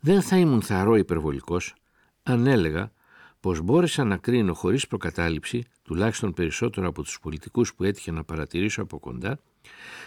Δεν 0.00 0.22
θα 0.22 0.36
ήμουν 0.36 0.62
θαρό 0.62 0.96
υπερβολικός 0.96 1.74
αν 2.22 2.46
έλεγα 2.46 2.92
πως 3.40 3.60
μπόρεσα 3.60 4.04
να 4.04 4.16
κρίνω 4.16 4.54
χωρίς 4.54 4.86
προκατάληψη, 4.86 5.64
τουλάχιστον 5.82 6.32
περισσότερο 6.34 6.88
από 6.88 7.02
τους 7.02 7.20
πολιτικούς 7.20 7.74
που 7.74 7.84
έτυχε 7.84 8.10
να 8.10 8.24
παρατηρήσω 8.24 8.82
από 8.82 8.98
κοντά, 8.98 9.38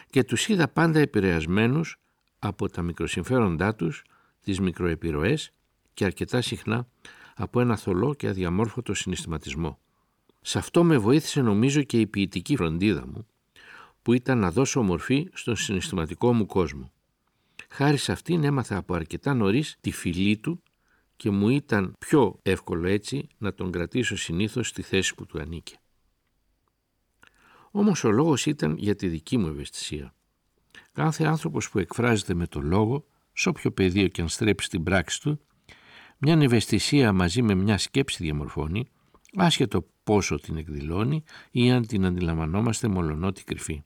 και 0.09 0.23
τους 0.23 0.47
είδα 0.47 0.67
πάντα 0.67 0.99
επηρεασμένους 0.99 1.99
από 2.39 2.69
τα 2.69 2.81
μικροσυμφέροντά 2.81 3.75
τους, 3.75 4.03
τις 4.41 4.59
μικροεπιρροές 4.59 5.51
και 5.93 6.05
αρκετά 6.05 6.41
συχνά 6.41 6.87
από 7.35 7.59
ένα 7.59 7.77
θολό 7.77 8.13
και 8.13 8.27
αδιαμόρφωτο 8.27 8.93
συναισθηματισμό. 8.93 9.79
Σε 10.41 10.57
αυτό 10.57 10.83
με 10.83 10.97
βοήθησε 10.97 11.41
νομίζω 11.41 11.83
και 11.83 11.99
η 11.99 12.07
ποιητική 12.07 12.55
φροντίδα 12.55 13.07
μου, 13.07 13.27
που 14.01 14.13
ήταν 14.13 14.37
να 14.37 14.51
δώσω 14.51 14.81
μορφή 14.81 15.29
στον 15.33 15.55
συναισθηματικό 15.55 16.33
μου 16.33 16.45
κόσμο. 16.45 16.91
Χάρη 17.69 17.97
σε 17.97 18.11
αυτήν 18.11 18.43
έμαθα 18.43 18.77
από 18.77 18.93
αρκετά 18.93 19.33
νωρίς 19.33 19.77
τη 19.81 19.91
φυλή 19.91 20.37
του 20.37 20.63
και 21.15 21.29
μου 21.29 21.49
ήταν 21.49 21.95
πιο 21.99 22.39
εύκολο 22.41 22.87
έτσι 22.87 23.27
να 23.37 23.53
τον 23.53 23.71
κρατήσω 23.71 24.17
συνήθως 24.17 24.67
στη 24.67 24.81
θέση 24.81 25.15
που 25.15 25.25
του 25.25 25.39
ανήκε. 25.39 25.75
Όμως 27.71 28.03
ο 28.03 28.11
λόγος 28.11 28.45
ήταν 28.45 28.75
για 28.77 28.95
τη 28.95 29.07
δική 29.07 29.37
μου 29.37 29.47
ευαισθησία. 29.47 30.13
Κάθε 30.91 31.25
άνθρωπος 31.25 31.69
που 31.69 31.79
εκφράζεται 31.79 32.33
με 32.33 32.47
το 32.47 32.61
λόγο, 32.61 33.05
σε 33.33 33.49
όποιο 33.49 33.71
πεδίο 33.71 34.07
και 34.07 34.21
αν 34.21 34.27
στρέψει 34.27 34.69
την 34.69 34.83
πράξη 34.83 35.21
του, 35.21 35.39
μια 36.17 36.37
ευαισθησία 36.41 37.13
μαζί 37.13 37.41
με 37.41 37.55
μια 37.55 37.77
σκέψη 37.77 38.23
διαμορφώνει, 38.23 38.87
άσχετο 39.35 39.87
πόσο 40.03 40.35
την 40.35 40.57
εκδηλώνει 40.57 41.23
ή 41.51 41.71
αν 41.71 41.87
την 41.87 42.05
αντιλαμβανόμαστε 42.05 42.87
μολονότι 42.87 43.43
κρυφή. 43.43 43.83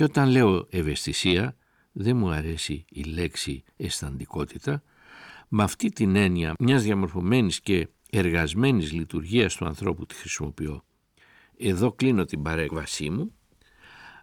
Και 0.00 0.06
όταν 0.06 0.28
λέω 0.28 0.66
ευαισθησία, 0.70 1.56
δεν 1.92 2.16
μου 2.16 2.30
αρέσει 2.30 2.84
η 2.88 3.02
λέξη 3.02 3.64
αισθαντικότητα, 3.76 4.82
με 5.48 5.62
αυτή 5.62 5.88
την 5.88 6.16
έννοια 6.16 6.54
μιας 6.58 6.82
διαμορφωμένης 6.82 7.60
και 7.60 7.88
εργασμένης 8.10 8.92
λειτουργίας 8.92 9.54
του 9.54 9.66
ανθρώπου 9.66 10.06
τη 10.06 10.14
χρησιμοποιώ. 10.14 10.84
Εδώ 11.56 11.92
κλείνω 11.92 12.24
την 12.24 12.42
παρέκβασή 12.42 13.10
μου, 13.10 13.34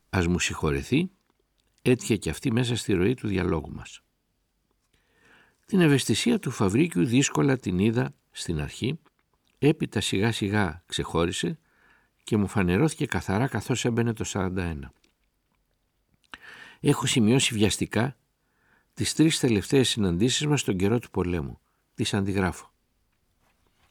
ας 0.10 0.28
μου 0.28 0.40
συγχωρεθεί, 0.40 1.10
έτυχε 1.82 2.16
και 2.16 2.30
αυτή 2.30 2.52
μέσα 2.52 2.76
στη 2.76 2.94
ροή 2.94 3.14
του 3.14 3.28
διαλόγου 3.28 3.72
μας. 3.72 4.02
Την 5.66 5.80
ευαισθησία 5.80 6.40
του 6.40 6.52
Φαβρίκιου 6.52 7.06
δύσκολα 7.06 7.58
την 7.58 7.80
είδα 7.80 8.14
στην 8.32 8.62
αρχή, 8.62 9.00
έπειτα 9.58 10.02
σιγά 10.02 10.32
σιγά 10.32 10.84
ξεχώρισε 10.86 11.60
και 12.24 12.38
μου 12.38 12.48
φανερώθηκε 12.48 13.06
καθαρά 13.06 13.48
καθώς 13.48 13.86
έμπαινε 13.86 14.14
το 14.14 14.26
41. 14.28 14.80
Έχω 16.80 17.06
σημειώσει 17.06 17.54
βιαστικά 17.54 18.18
τις 18.94 19.14
τρεις 19.14 19.40
τελευταίες 19.40 19.90
συναντήσεις 19.90 20.48
μας 20.48 20.60
στον 20.60 20.78
καιρό 20.78 21.00
του 21.00 21.10
πολέμου. 21.10 21.60
Τις 21.96 22.14
αντιγράφω. 22.14 22.72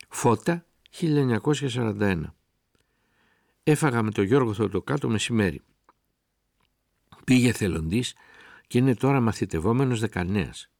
Φώτα 0.08 0.64
1941. 1.00 2.22
Έφαγα 3.62 4.02
με 4.02 4.10
τον 4.10 4.24
Γιώργο 4.24 4.54
Θωτοκά 4.54 4.98
το 4.98 5.08
μεσημέρι. 5.08 5.62
Πήγε 7.24 7.52
θελοντής 7.52 8.14
και 8.66 8.78
είναι 8.78 8.94
τώρα 8.94 9.20
μαθητευόμενος 9.20 10.00
δεκανέας. 10.00 10.70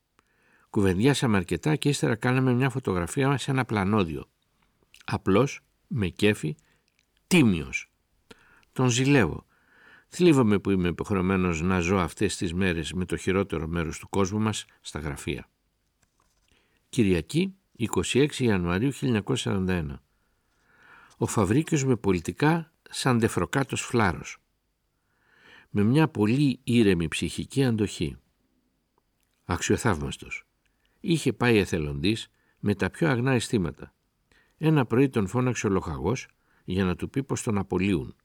Κουβεντιάσαμε 0.71 1.37
αρκετά 1.37 1.77
και 1.77 1.89
ύστερα 1.89 2.15
κάναμε 2.15 2.53
μια 2.53 2.71
φωτογραφία 2.71 3.29
μας 3.29 3.43
σε 3.43 3.51
ένα 3.51 3.65
πλανόδιο. 3.65 4.29
Απλός, 5.05 5.61
με 5.87 6.09
κέφι, 6.09 6.57
τίμιος. 7.27 7.91
Τον 8.73 8.89
ζηλεύω 8.89 9.46
Θλίβομαι 10.19 10.59
που 10.59 10.71
είμαι 10.71 10.89
υποχρεωμένος 10.89 11.63
να 11.63 11.81
ζω 11.81 11.97
αυτές 11.97 12.37
τις 12.37 12.55
μέρες 12.55 12.93
με 12.93 13.05
το 13.05 13.17
χειρότερο 13.17 13.67
μέρος 13.67 13.99
του 13.99 14.09
κόσμου 14.09 14.39
μας 14.39 14.65
στα 14.81 14.99
γραφεία. 14.99 15.49
Κυριακή, 16.89 17.55
26 17.79 18.39
Ιανουαρίου 18.39 18.93
1941. 18.93 19.87
Ο 21.17 21.27
Φαβρίκιος 21.27 21.85
με 21.85 21.97
πολιτικά 21.97 22.73
σαν 22.91 23.19
τεφροκάτος 23.19 23.81
φλάρος. 23.81 24.39
Με 25.71 25.83
μια 25.83 26.09
πολύ 26.09 26.61
ήρεμη 26.65 27.09
ψυχική 27.09 27.65
αντοχή. 27.65 28.17
Αξιοθαύμαστος. 29.45 30.47
Είχε 31.01 31.33
πάει 31.33 31.57
εθελοντής 31.59 32.29
με 32.59 32.75
τα 32.75 32.91
πιο 32.91 33.09
αγνά 33.09 33.33
αισθήματα. 33.33 33.95
Ένα 34.59 34.87
πρωί 34.87 35.09
τον 35.09 35.27
φώναξε 35.27 35.67
ο 35.67 35.71
λοχαγός 35.71 36.29
για 36.65 36.85
να 36.85 36.97
του 36.97 37.11
πει 37.11 37.23
πως 37.23 37.43
τον 37.43 37.59
απολύουν. 37.59 38.17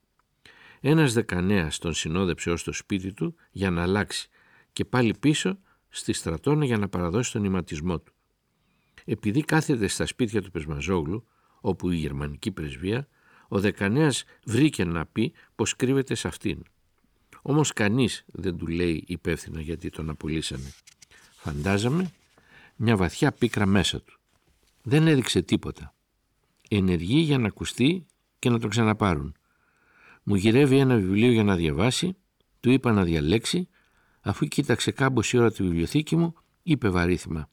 Ένας 0.84 1.12
δεκανέας 1.12 1.78
τον 1.78 1.94
συνόδεψε 1.94 2.50
ως 2.50 2.62
το 2.62 2.72
σπίτι 2.72 3.12
του 3.12 3.34
για 3.50 3.70
να 3.70 3.82
αλλάξει 3.82 4.28
και 4.72 4.84
πάλι 4.84 5.14
πίσω 5.20 5.58
στη 5.88 6.12
στρατόνα 6.12 6.64
για 6.64 6.78
να 6.78 6.88
παραδώσει 6.88 7.32
τον 7.32 7.44
ηματισμό 7.44 7.98
του. 8.00 8.12
Επειδή 9.04 9.42
κάθεται 9.42 9.86
στα 9.86 10.06
σπίτια 10.06 10.42
του 10.42 10.50
Πεσμαζόγλου, 10.50 11.26
όπου 11.60 11.90
η 11.90 11.96
γερμανική 11.96 12.50
πρεσβεία, 12.50 13.08
ο 13.48 13.60
δεκανέας 13.60 14.24
βρήκε 14.44 14.84
να 14.84 15.06
πει 15.06 15.32
πως 15.54 15.76
κρύβεται 15.76 16.14
σε 16.14 16.28
αυτήν. 16.28 16.62
Όμως 17.42 17.72
κανείς 17.72 18.24
δεν 18.26 18.56
του 18.56 18.66
λέει 18.66 19.04
υπεύθυνα 19.06 19.60
γιατί 19.60 19.90
τον 19.90 20.10
απολύσανε. 20.10 20.72
Φαντάζαμε 21.36 22.10
μια 22.76 22.96
βαθιά 22.96 23.32
πίκρα 23.32 23.66
μέσα 23.66 24.00
του. 24.00 24.18
Δεν 24.82 25.06
έδειξε 25.06 25.42
τίποτα. 25.42 25.94
Ενεργεί 26.68 27.18
για 27.18 27.38
να 27.38 27.46
ακουστεί 27.46 28.06
και 28.38 28.50
να 28.50 28.58
τον 28.58 28.70
ξαναπάρουν. 28.70 29.36
Μου 30.22 30.34
γυρεύει 30.34 30.78
ένα 30.78 30.96
βιβλίο 30.96 31.30
για 31.32 31.44
να 31.44 31.56
διαβάσει, 31.56 32.16
του 32.60 32.70
είπα 32.70 32.92
να 32.92 33.04
διαλέξει, 33.04 33.68
αφού 34.20 34.46
κοίταξε 34.46 34.90
κάμποση 34.90 35.38
ώρα 35.38 35.52
τη 35.52 35.62
βιβλιοθήκη 35.62 36.16
μου, 36.16 36.34
είπε 36.62 36.88
βαρύθιμα 36.88 37.48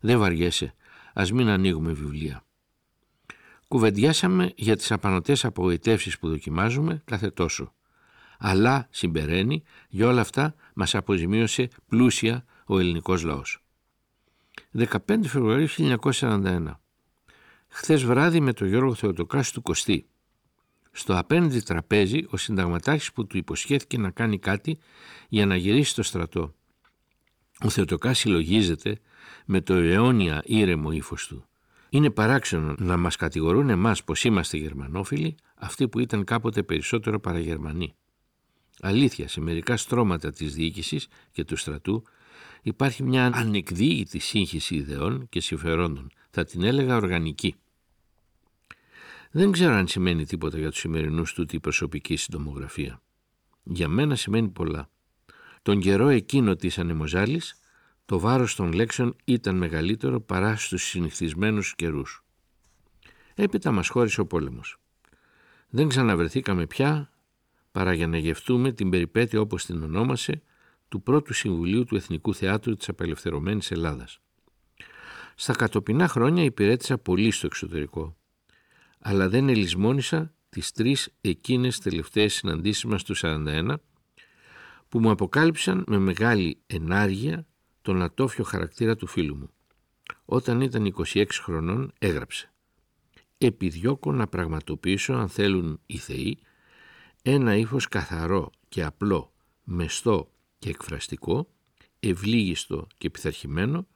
«Δεν 0.00 0.18
βαριέσαι, 0.18 0.74
ας 1.14 1.32
μην 1.32 1.48
ανοίγουμε 1.48 1.92
βιβλία». 1.92 2.44
Κουβεντιάσαμε 3.68 4.52
για 4.56 4.76
τις 4.76 4.92
απανοτές 4.92 5.44
απογοητεύσεις 5.44 6.18
που 6.18 6.28
δοκιμάζουμε 6.28 7.02
κάθε 7.04 7.30
τόσο. 7.30 7.74
Αλλά, 8.38 8.86
συμπεραίνει, 8.90 9.62
για 9.88 10.06
όλα 10.06 10.20
αυτά 10.20 10.54
μας 10.74 10.94
αποζημίωσε 10.94 11.68
πλούσια 11.88 12.44
ο 12.66 12.78
ελληνικός 12.78 13.22
λαός. 13.22 13.64
15 14.72 14.96
Φεβρουαρίου 15.26 15.68
1941 15.68 16.80
Χθες 17.68 18.04
βράδυ 18.04 18.40
με 18.40 18.52
τον 18.52 18.68
Γιώργο 18.68 18.94
Θεοτοκάσου 18.94 19.52
του 19.52 19.62
Κωστή. 19.62 20.08
Στο 20.98 21.18
απέναντι 21.18 21.60
τραπέζι 21.60 22.26
ο 22.30 22.36
συνταγματάρχης 22.36 23.12
που 23.12 23.26
του 23.26 23.36
υποσχέθηκε 23.36 23.98
να 23.98 24.10
κάνει 24.10 24.38
κάτι 24.38 24.78
για 25.28 25.46
να 25.46 25.56
γυρίσει 25.56 25.90
στο 25.90 26.02
στρατό. 26.02 26.54
Ο 27.60 27.68
Θεοτοκάς 27.68 28.18
συλλογίζεται 28.18 28.98
με 29.44 29.60
το 29.60 29.74
αιώνια 29.74 30.42
ήρεμο 30.44 30.90
ύφος 30.92 31.26
του. 31.26 31.44
Είναι 31.88 32.10
παράξενο 32.10 32.74
να 32.78 32.96
μας 32.96 33.16
κατηγορούν 33.16 33.68
εμάς 33.68 34.04
πως 34.04 34.24
είμαστε 34.24 34.56
γερμανόφιλοι, 34.56 35.36
αυτοί 35.54 35.88
που 35.88 35.98
ήταν 35.98 36.24
κάποτε 36.24 36.62
περισσότερο 36.62 37.20
παραγερμανοί. 37.20 37.94
Αλήθεια, 38.80 39.28
σε 39.28 39.40
μερικά 39.40 39.76
στρώματα 39.76 40.32
της 40.32 40.54
διοίκησης 40.54 41.08
και 41.32 41.44
του 41.44 41.56
στρατού, 41.56 42.02
υπάρχει 42.62 43.02
μια 43.02 43.30
ανεκδίητη 43.34 44.18
σύγχυση 44.18 44.74
ιδεών 44.74 45.28
και 45.28 45.40
συμφερόντων. 45.40 46.10
Θα 46.30 46.44
την 46.44 46.62
έλεγα 46.62 46.96
οργανική. 46.96 47.54
Δεν 49.30 49.52
ξέρω 49.52 49.72
αν 49.72 49.88
σημαίνει 49.88 50.24
τίποτα 50.24 50.58
για 50.58 50.70
τους 50.70 50.78
σημερινούς 50.78 51.32
τούτη 51.32 51.56
η 51.56 51.60
προσωπική 51.60 52.16
συντομογραφία. 52.16 53.02
Για 53.62 53.88
μένα 53.88 54.14
σημαίνει 54.14 54.48
πολλά. 54.48 54.90
Τον 55.62 55.80
καιρό 55.80 56.08
εκείνο 56.08 56.56
της 56.56 56.78
ανεμοζάλης, 56.78 57.60
το 58.04 58.18
βάρος 58.18 58.54
των 58.54 58.72
λέξεων 58.72 59.16
ήταν 59.24 59.56
μεγαλύτερο 59.56 60.20
παρά 60.20 60.56
στους 60.56 60.82
συνηθισμένους 60.82 61.74
καιρούς. 61.74 62.24
Έπειτα 63.34 63.72
μας 63.72 63.88
χώρισε 63.88 64.20
ο 64.20 64.26
πόλεμος. 64.26 64.78
Δεν 65.68 65.88
ξαναβρεθήκαμε 65.88 66.66
πια 66.66 67.10
παρά 67.72 67.92
για 67.92 68.06
να 68.06 68.18
γευτούμε 68.18 68.72
την 68.72 68.90
περιπέτεια 68.90 69.40
όπως 69.40 69.64
την 69.64 69.82
ονόμασε 69.82 70.42
του 70.88 71.02
πρώτου 71.02 71.34
Συμβουλίου 71.34 71.84
του 71.84 71.96
Εθνικού 71.96 72.34
Θεάτρου 72.34 72.76
της 72.76 72.88
Απελευθερωμένης 72.88 73.70
Ελλάδας. 73.70 74.20
Στα 75.34 75.52
κατοπινά 75.52 76.08
χρόνια 76.08 76.42
υπηρέτησα 76.42 76.98
πολύ 76.98 77.30
στο 77.30 77.46
εξωτερικό, 77.46 78.16
αλλά 78.98 79.28
δεν 79.28 79.48
ελισμόνησα 79.48 80.34
τις 80.48 80.72
τρεις 80.72 81.14
εκείνες 81.20 81.78
τελευταίες 81.78 82.34
συναντήσεις 82.34 82.84
μας 82.84 83.02
του 83.02 83.14
1941 83.16 83.74
που 84.88 85.00
μου 85.00 85.10
αποκάλυψαν 85.10 85.84
με 85.86 85.98
μεγάλη 85.98 86.58
ενάργεια 86.66 87.46
τον 87.82 88.02
ατόφιο 88.02 88.44
χαρακτήρα 88.44 88.96
του 88.96 89.06
φίλου 89.06 89.36
μου. 89.36 89.50
Όταν 90.24 90.60
ήταν 90.60 90.94
26 90.96 91.24
χρονών 91.42 91.92
έγραψε 91.98 92.52
«Επιδιώκω 93.38 94.12
να 94.12 94.26
πραγματοποιήσω 94.26 95.12
αν 95.12 95.28
θέλουν 95.28 95.80
οι 95.86 95.96
θεοί 95.96 96.38
ένα 97.22 97.56
ύφος 97.56 97.88
καθαρό 97.88 98.50
και 98.68 98.84
απλό, 98.84 99.32
μεστό 99.64 100.30
και 100.58 100.68
εκφραστικό, 100.68 101.48
ευλίγιστο 102.00 102.86
και 102.98 103.10
πειθαρχημένο, 103.10 103.86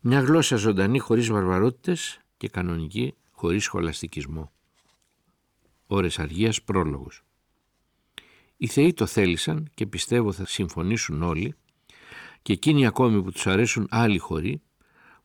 μια 0.00 0.20
γλώσσα 0.20 0.56
ζωντανή 0.56 0.98
χωρίς 0.98 1.28
βαρβαρότητες 1.28 2.20
και 2.36 2.48
κανονική 2.48 3.14
χωρίς 3.34 3.64
σχολαστικισμό. 3.64 4.52
Ώρες 5.86 6.18
αργίας 6.18 6.62
πρόλογος. 6.62 7.24
Οι 8.56 8.66
θεοί 8.66 8.92
το 8.92 9.06
θέλησαν 9.06 9.70
και 9.74 9.86
πιστεύω 9.86 10.32
θα 10.32 10.46
συμφωνήσουν 10.46 11.22
όλοι 11.22 11.54
και 12.42 12.52
εκείνοι 12.52 12.86
ακόμη 12.86 13.22
που 13.22 13.30
τους 13.30 13.46
αρέσουν 13.46 13.86
άλλοι 13.90 14.18
χωρί 14.18 14.62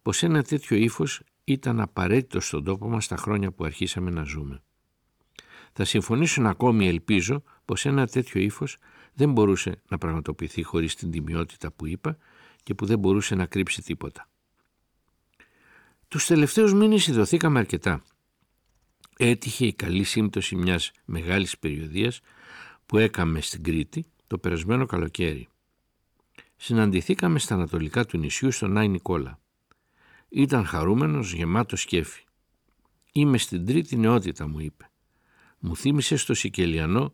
πως 0.01 0.24
ένα 0.24 0.44
τέτοιο 0.44 0.78
ύφος 0.78 1.22
ήταν 1.44 1.80
απαραίτητο 1.80 2.39
στον 2.39 2.63
τόπο 2.63 2.89
μας 2.89 3.08
τα 3.08 3.18
χρόνια 3.18 3.51
που 3.51 3.63
αρχίσαμε 3.63 4.10
να 4.10 4.24
ζούμε. 4.24 4.62
Θα 5.74 5.86
συμφωνήσουν 5.86 6.46
ακόμη 6.46 6.88
ελπίζω 6.88 7.44
πως 7.66 7.86
ένα 7.86 8.08
τέτοιο 8.08 8.42
ύφος 8.42 8.78
δεν 9.13 9.32
μπορούσε 9.32 9.82
να 9.89 9.98
πραγματοποιηθεί 9.98 10.63
χωρίς 10.63 10.96
την 10.96 11.12
τιμιότητα 11.12 11.72
που 11.72 11.88
είπα 11.88 12.18
και 12.63 12.74
που 12.74 12.86
δεν 12.86 13.00
μπορούσε 13.00 13.36
να 13.36 13.46
κρύψει 13.46 13.82
τίποτα. 13.82 14.29
Τους 16.10 16.25
τελευταίους 16.25 16.74
μήνες 16.74 17.08
ειδωθήκαμε 17.08 17.60
αρκετά. 17.60 18.04
Έτυχε 19.18 19.66
η 19.66 19.74
καλή 19.74 20.04
σύμπτωση 20.04 20.56
μιας 20.56 20.92
μεγάλης 21.06 21.58
περιοδίας 21.58 22.20
που 22.86 22.98
έκαμε 22.98 23.42
στην 23.42 23.63
Κρήτη 23.63 24.06
το 24.28 24.38
περασμένο 24.38 24.86
καλοκαίρι. 24.86 25.48
Συναντηθήκαμε 26.56 27.39
στα 27.39 27.56
ανατολικά 27.56 28.06
του 28.06 28.18
νησιού 28.18 28.51
στον 28.51 28.78
Άι 28.78 28.88
Νικόλα. 28.88 29.39
Ήταν 30.30 30.66
χαρούμενος, 30.66 31.34
γεμάτος 31.34 31.82
σκέφη. 31.82 32.24
«Είμαι 33.12 33.38
στην 33.38 33.66
τρίτη 33.66 33.98
νεότητα», 33.98 34.48
μου 34.48 34.60
είπε. 34.60 34.89
Μου 35.60 35.75
θύμισε 35.75 36.16
στο 36.16 36.34
Σικελιανό 36.34 37.13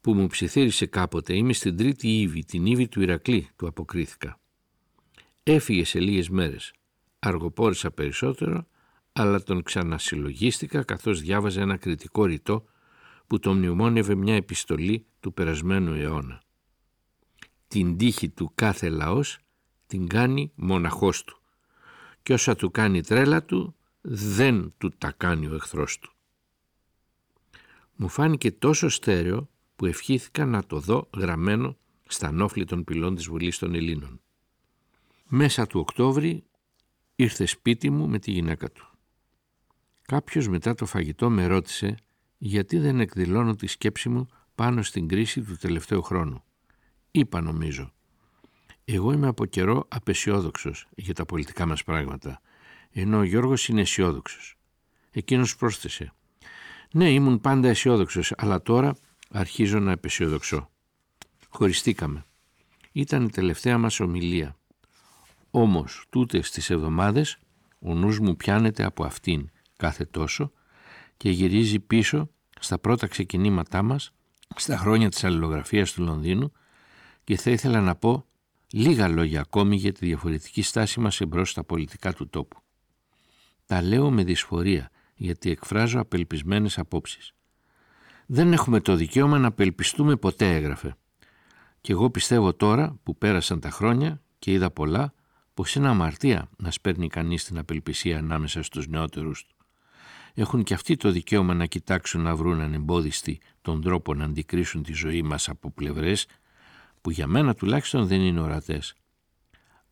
που 0.00 0.14
μου 0.14 0.26
ψιθύρισε 0.26 0.86
κάποτε. 0.86 1.36
«Είμαι 1.36 1.52
στην 1.52 1.76
τρίτη 1.76 2.20
Ήβη, 2.20 2.44
την 2.44 2.66
Ήβη 2.66 2.88
του 2.88 3.00
Ηρακλή», 3.00 3.48
του 3.56 3.66
αποκρίθηκα. 3.66 4.40
Έφυγε 5.42 5.84
σε 5.84 6.00
λίγες 6.00 6.28
μέρες. 6.28 6.72
Αργοπόρησα 7.18 7.90
περισσότερο, 7.90 8.66
αλλά 9.12 9.42
τον 9.42 9.62
ξανασυλλογίστηκα 9.62 10.82
καθώς 10.82 11.20
διάβαζε 11.20 11.60
ένα 11.60 11.76
κριτικό 11.76 12.24
ρητό 12.24 12.64
που 13.26 13.38
τον 13.38 13.56
μνημόνευε 13.56 14.14
μια 14.14 14.34
επιστολή 14.34 15.06
του 15.20 15.32
περασμένου 15.32 15.92
αιώνα. 15.92 16.42
Την 17.68 17.96
τύχη 17.96 18.28
του 18.28 18.52
κάθε 18.54 18.88
λαός 18.88 19.38
την 19.86 20.06
κάνει 20.06 20.52
μοναχός 20.54 21.24
του 21.24 21.40
και 22.22 22.32
όσα 22.32 22.56
του 22.56 22.70
κάνει 22.70 23.02
τρέλα 23.02 23.44
του 23.44 23.76
δεν 24.00 24.74
του 24.78 24.90
τα 24.98 25.12
κάνει 25.16 25.46
ο 25.46 25.54
εχθρός 25.54 25.98
του. 25.98 26.12
Μου 27.96 28.08
φάνηκε 28.08 28.52
τόσο 28.52 28.88
στέρεο 28.88 29.48
που 29.76 29.86
ευχήθηκα 29.86 30.44
να 30.46 30.64
το 30.64 30.80
δω 30.80 31.08
γραμμένο 31.16 31.76
στα 32.06 32.32
νόφλη 32.32 32.64
των 32.64 32.84
πυλών 32.84 33.14
της 33.14 33.28
Βουλής 33.28 33.58
των 33.58 33.74
Ελλήνων. 33.74 34.20
Μέσα 35.28 35.66
του 35.66 35.80
Οκτώβρη 35.80 36.44
ήρθε 37.20 37.46
σπίτι 37.46 37.90
μου 37.90 38.08
με 38.08 38.18
τη 38.18 38.30
γυναίκα 38.30 38.70
του. 38.70 38.90
Κάποιος 40.02 40.48
μετά 40.48 40.74
το 40.74 40.86
φαγητό 40.86 41.30
με 41.30 41.46
ρώτησε 41.46 41.94
γιατί 42.38 42.78
δεν 42.78 43.00
εκδηλώνω 43.00 43.54
τη 43.54 43.66
σκέψη 43.66 44.08
μου 44.08 44.26
πάνω 44.54 44.82
στην 44.82 45.08
κρίση 45.08 45.40
του 45.40 45.56
τελευταίου 45.56 46.02
χρόνου; 46.02 46.42
Είπα 47.10 47.40
νομίζω. 47.40 47.92
Εγώ 48.84 49.12
είμαι 49.12 49.26
από 49.26 49.46
καιρό 49.46 49.86
απεσιόδοξος 49.88 50.88
για 50.96 51.14
τα 51.14 51.24
πολιτικά 51.24 51.66
μας 51.66 51.84
πράγματα, 51.84 52.40
ενώ 52.90 53.18
ο 53.18 53.22
Γιώργος 53.22 53.68
είναι 53.68 53.80
αισιόδοξος. 53.80 54.56
Εκείνος 55.10 55.56
πρόσθεσε. 55.56 56.12
Ναι, 56.92 57.10
ήμουν 57.10 57.40
πάντα 57.40 57.68
αισιόδοξος, 57.68 58.32
αλλά 58.36 58.62
τώρα 58.62 58.96
αρχίζω 59.30 59.78
να 59.78 59.92
απεσιοδοξώ. 59.92 60.70
Χωριστήκαμε. 61.48 62.24
Ήταν 62.92 63.24
η 63.24 63.30
τελευταία 63.30 63.78
μας 63.78 64.00
ομιλία. 64.00 64.56
Όμως 65.50 66.04
τούτες 66.10 66.46
στις 66.46 66.70
εβδομάδες 66.70 67.38
ο 67.78 67.94
νους 67.94 68.18
μου 68.18 68.36
πιάνεται 68.36 68.84
από 68.84 69.04
αυτήν 69.04 69.50
κάθε 69.76 70.04
τόσο 70.04 70.52
και 71.16 71.30
γυρίζει 71.30 71.80
πίσω 71.80 72.30
στα 72.60 72.78
πρώτα 72.78 73.06
ξεκινήματά 73.06 73.82
μας 73.82 74.12
στα 74.56 74.76
χρόνια 74.76 75.08
της 75.08 75.24
αλληλογραφίας 75.24 75.92
του 75.92 76.02
Λονδίνου 76.02 76.52
και 77.24 77.36
θα 77.36 77.50
ήθελα 77.50 77.80
να 77.80 77.94
πω 77.94 78.26
λίγα 78.72 79.08
λόγια 79.08 79.40
ακόμη 79.40 79.76
για 79.76 79.92
τη 79.92 80.06
διαφορετική 80.06 80.62
στάση 80.62 81.00
μας 81.00 81.20
εμπρός 81.20 81.50
στα 81.50 81.64
πολιτικά 81.64 82.12
του 82.12 82.28
τόπου. 82.28 82.58
Τα 83.66 83.82
λέω 83.82 84.10
με 84.10 84.24
δυσφορία 84.24 84.90
γιατί 85.14 85.50
εκφράζω 85.50 86.00
απελπισμένες 86.00 86.78
απόψεις. 86.78 87.32
Δεν 88.26 88.52
έχουμε 88.52 88.80
το 88.80 88.94
δικαίωμα 88.94 89.38
να 89.38 89.46
απελπιστούμε 89.46 90.16
ποτέ 90.16 90.54
έγραφε. 90.54 90.96
Και 91.80 91.92
εγώ 91.92 92.10
πιστεύω 92.10 92.54
τώρα 92.54 92.98
που 93.02 93.16
πέρασαν 93.16 93.60
τα 93.60 93.70
χρόνια 93.70 94.22
και 94.38 94.52
είδα 94.52 94.70
πολλά 94.70 95.14
πως 95.58 95.74
είναι 95.74 95.88
αμαρτία 95.88 96.48
να 96.56 96.70
σπέρνει 96.70 97.08
κανείς 97.08 97.44
την 97.44 97.58
απελπισία 97.58 98.18
ανάμεσα 98.18 98.62
στους 98.62 98.88
νεότερους 98.88 99.44
του. 99.44 99.54
Έχουν 100.34 100.62
και 100.62 100.74
αυτοί 100.74 100.96
το 100.96 101.10
δικαίωμα 101.10 101.54
να 101.54 101.66
κοιτάξουν 101.66 102.20
να 102.22 102.36
βρουν 102.36 102.60
ανεμπόδιστη 102.60 103.40
τον 103.62 103.82
τρόπο 103.82 104.14
να 104.14 104.24
αντικρίσουν 104.24 104.82
τη 104.82 104.92
ζωή 104.92 105.22
μας 105.22 105.48
από 105.48 105.70
πλευρές 105.70 106.26
που 107.00 107.10
για 107.10 107.26
μένα 107.26 107.54
τουλάχιστον 107.54 108.06
δεν 108.06 108.20
είναι 108.20 108.40
ορατές. 108.40 108.94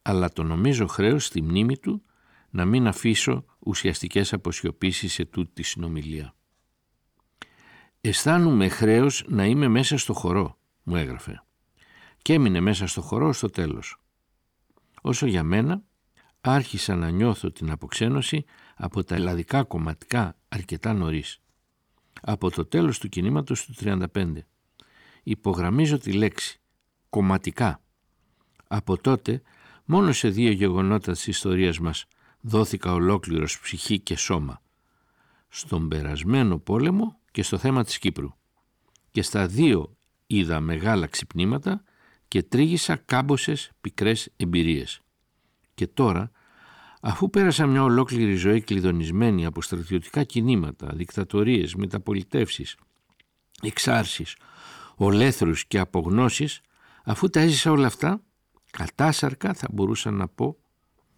Αλλά 0.03 0.33
το 0.33 0.43
νομίζω 0.43 0.87
χρέος 0.87 1.25
στη 1.25 1.43
μνήμη 1.43 1.79
του 1.79 2.03
να 2.51 2.65
μην 2.65 2.87
αφήσω 2.87 3.45
ουσιαστικές 3.59 4.33
αποσιωπήσεις 4.33 5.13
σε 5.13 5.25
τούτη 5.25 5.51
τη 5.53 5.63
συνομιλία. 5.63 6.35
«Αισθάνομαι 8.01 8.69
χρέος 8.69 9.25
να 9.29 9.45
είμαι 9.45 9.69
μέσα 9.69 9.99
στο 9.99 10.13
χορό», 10.13 10.59
μου 10.83 10.97
έγραφε. 10.97 11.43
Και 12.23 12.33
έμεινε 12.33 12.61
μέσα 12.61 12.87
στο 12.87 13.01
χορό 13.01 13.33
στο 13.33 13.49
τέλος. 13.49 14.01
Όσο 15.07 15.27
για 15.27 15.43
μένα, 15.43 15.83
άρχισα 16.41 16.95
να 16.95 17.11
νιώθω 17.11 17.51
την 17.51 17.71
αποξένωση 17.71 18.45
από 18.75 19.05
τα 19.05 19.15
ελλαδικά 19.15 19.63
κομματικά 19.63 20.37
αρκετά 20.49 20.93
νωρίς. 20.93 21.41
Από 22.21 22.51
το 22.51 22.65
τέλος 22.65 22.99
του 22.99 23.09
κινήματος 23.09 23.65
του 23.65 23.75
35. 23.81 24.33
Υπογραμμίζω 25.23 25.99
τη 25.99 26.13
λέξη 26.13 26.61
«κομματικά». 27.11 27.81
Από 28.67 28.97
τότε, 28.97 29.43
μόνο 29.85 30.13
σε 30.13 30.29
δύο 30.29 30.51
γεγονότα 30.51 31.13
της 31.13 31.27
ιστορίας 31.27 31.79
μας 31.79 32.07
δόθηκα 32.41 32.93
ολόκληρος 32.93 33.61
ψυχή 33.61 34.01
και 34.01 34.17
σώμα. 34.17 34.63
Στον 35.49 35.89
περασμένο 35.89 36.59
πόλεμο 36.59 37.19
και 37.31 37.43
στο 37.43 37.59
θέμα 37.59 37.85
της 37.85 37.99
Κύπρου. 37.99 38.31
Και 39.11 39.23
στα 39.23 39.47
δύο 39.47 39.97
είδα 40.27 40.61
μεγάλα 40.61 41.07
ξυπνήματα 41.07 41.83
και 42.37 42.43
τρίγησα 42.43 42.97
κάμποσες 42.97 43.71
πικρές 43.81 44.33
εμπειρίες. 44.37 45.01
Και 45.75 45.87
τώρα, 45.87 46.31
αφού 47.01 47.31
πέρασα 47.31 47.67
μια 47.67 47.83
ολόκληρη 47.83 48.35
ζωή 48.35 48.61
κλειδονισμένη 48.61 49.47
από 49.47 49.63
στρατιωτικά 49.63 50.25
κινήματα, 50.25 50.93
δικτατορίες, 50.95 51.75
μεταπολιτεύσεις, 51.75 52.77
εξάρσεις, 53.63 54.37
ολέθρους 54.97 55.67
και 55.67 55.79
απογνώσεις, 55.79 56.61
αφού 57.05 57.29
τα 57.29 57.41
έζησα 57.41 57.71
όλα 57.71 57.87
αυτά, 57.87 58.23
κατάσαρκα 58.71 59.55
θα 59.55 59.69
μπορούσα 59.73 60.11
να 60.11 60.29
πω, 60.29 60.57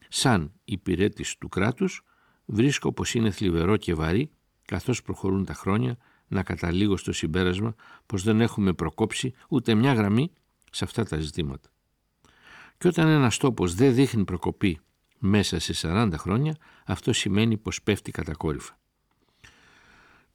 σαν 0.09 0.52
υπηρέτης 0.64 1.37
του 1.38 1.48
κράτους, 1.48 2.02
βρίσκω 2.44 2.92
πως 2.92 3.14
είναι 3.14 3.31
θλιβερό 3.31 3.76
και 3.76 3.94
βαρύ, 3.94 4.31
καθώς 4.64 5.02
προχωρούν 5.02 5.44
τα 5.44 5.54
χρόνια, 5.54 5.96
να 6.28 6.42
καταλήγω 6.42 6.96
στο 6.96 7.12
συμπέρασμα 7.12 7.74
πως 8.07 8.22
δεν 8.22 8.40
έχουμε 8.40 8.72
προκόψει 8.72 9.35
ούτε 9.48 9.74
μια 9.74 9.92
γραμμή 9.92 10.33
σε 10.70 10.85
αυτά 10.85 11.04
τα 11.04 11.18
ζητήματα. 11.18 11.68
Και 12.78 12.88
όταν 12.88 13.09
ένας 13.09 13.37
τόπος 13.37 13.74
δεν 13.74 13.94
δείχνει 13.94 14.24
προκοπή 14.24 14.81
μέσα 15.18 15.59
σε 15.59 15.74
40 15.83 16.12
χρόνια, 16.16 16.57
αυτό 16.87 17.12
σημαίνει 17.12 17.57
πως 17.57 17.83
πέφτει 17.83 18.11
κατακόρυφα. 18.11 18.78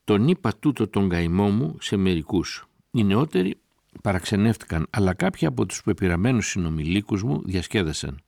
Τον 0.03 0.27
είπα 0.27 0.55
τούτο 0.59 0.87
τον 0.87 1.09
καημό 1.09 1.49
μου 1.49 1.77
σε 1.79 1.97
μερικούς. 1.97 2.67
Οι 2.91 3.03
νεότεροι 3.03 3.57
παραξενεύτηκαν, 4.01 4.87
αλλά 4.89 5.13
κάποιοι 5.13 5.47
από 5.47 5.65
τους 5.65 5.83
πεπειραμένους 5.83 6.47
συνομιλίκους 6.47 7.23
μου 7.23 7.41
διασκέδασαν. 7.45 8.19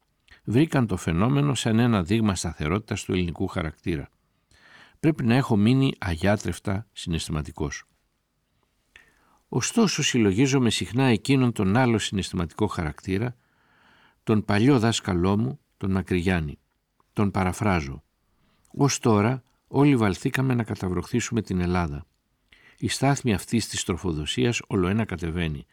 Βρήκαν 0.43 0.87
το 0.87 0.97
φαινόμενο 0.97 1.53
σαν 1.55 1.79
ένα 1.79 2.03
δείγμα 2.03 2.35
σταθερότητας 2.35 3.03
του 3.03 3.13
ελληνικού 3.13 3.47
χαρακτήρα. 3.47 4.09
Πρέπει 4.99 5.25
να 5.25 5.35
έχω 5.35 5.55
μείνει 5.55 5.93
αγιάτρευτα 5.99 6.87
συναισθηματικός. 6.91 7.83
Ωστόσο 9.49 10.03
συλλογίζομαι 10.03 10.69
συχνά 10.69 11.03
εκείνον 11.03 11.51
τον 11.51 11.77
άλλο 11.77 11.97
συναισθηματικό 11.97 12.67
χαρακτήρα, 12.67 13.35
τον 14.23 14.45
παλιό 14.45 14.79
δάσκαλό 14.79 15.37
μου, 15.37 15.59
τον 15.77 15.91
Μακρυγιάννη. 15.91 16.59
Τον 17.13 17.31
παραφράζω. 17.31 18.03
Ως 18.77 18.99
τώρα 18.99 19.43
όλοι 19.67 19.95
βαλθήκαμε 19.95 20.53
να 20.53 20.63
καταβροχθήσουμε 20.63 21.41
την 21.41 21.61
Ελλάδα. 21.61 22.05
Η 22.77 22.87
στάθμη 22.87 23.33
αυτής 23.33 23.67
της 23.67 23.83
τροφοδοσίας 23.83 24.61
ολοένα 24.67 25.05
κατεβαίνει. 25.05 25.65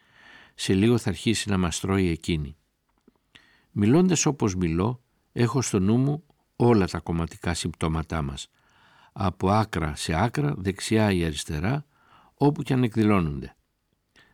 Σε 0.54 0.74
λίγο 0.74 0.98
θα 0.98 1.08
αρχίσει 1.08 1.50
να 1.50 1.58
μας 1.58 1.80
τρώει 1.80 2.08
εκείνη. 2.08 2.56
Μιλώντας 3.70 4.26
όπως 4.26 4.54
μιλώ, 4.54 5.02
έχω 5.32 5.62
στο 5.62 5.78
νου 5.78 5.96
μου 5.96 6.24
όλα 6.56 6.86
τα 6.86 6.98
κομματικά 6.98 7.54
συμπτώματά 7.54 8.22
μας. 8.22 8.50
Από 9.12 9.50
άκρα 9.50 9.94
σε 9.94 10.22
άκρα, 10.22 10.54
δεξιά 10.56 11.12
ή 11.12 11.24
αριστερά, 11.24 11.84
όπου 12.34 12.62
και 12.62 12.72
αν 12.72 12.82
εκδηλώνονται. 12.82 13.56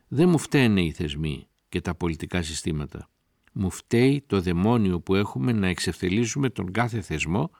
Δεν 0.08 0.28
μου 0.28 0.38
φταίνε 0.38 0.82
οι 0.82 0.92
θεσμοί 0.92 1.48
και 1.68 1.80
τα 1.80 1.94
πολιτικά 1.94 2.42
συστήματα. 2.42 3.08
Μου 3.52 3.70
φταίει 3.70 4.24
το 4.26 4.40
δαιμόνιο 4.40 5.00
που 5.00 5.14
έχουμε 5.14 5.52
να 5.52 5.66
εξευθελίζουμε 5.66 6.50
τον 6.50 6.72
κάθε 6.72 7.00
θεσμό 7.00 7.50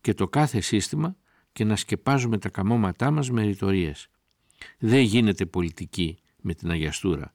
και 0.00 0.14
το 0.14 0.28
κάθε 0.28 0.60
σύστημα 0.60 1.16
και 1.52 1.64
να 1.64 1.76
σκεπάζουμε 1.76 2.38
τα 2.38 2.48
καμώματά 2.48 3.10
μας 3.10 3.30
με 3.30 3.42
ρητορίες. 3.42 4.08
Δεν 4.78 5.00
γίνεται 5.00 5.46
πολιτική 5.46 6.18
με 6.40 6.54
την 6.54 6.70
αγιαστούρα. 6.70 7.34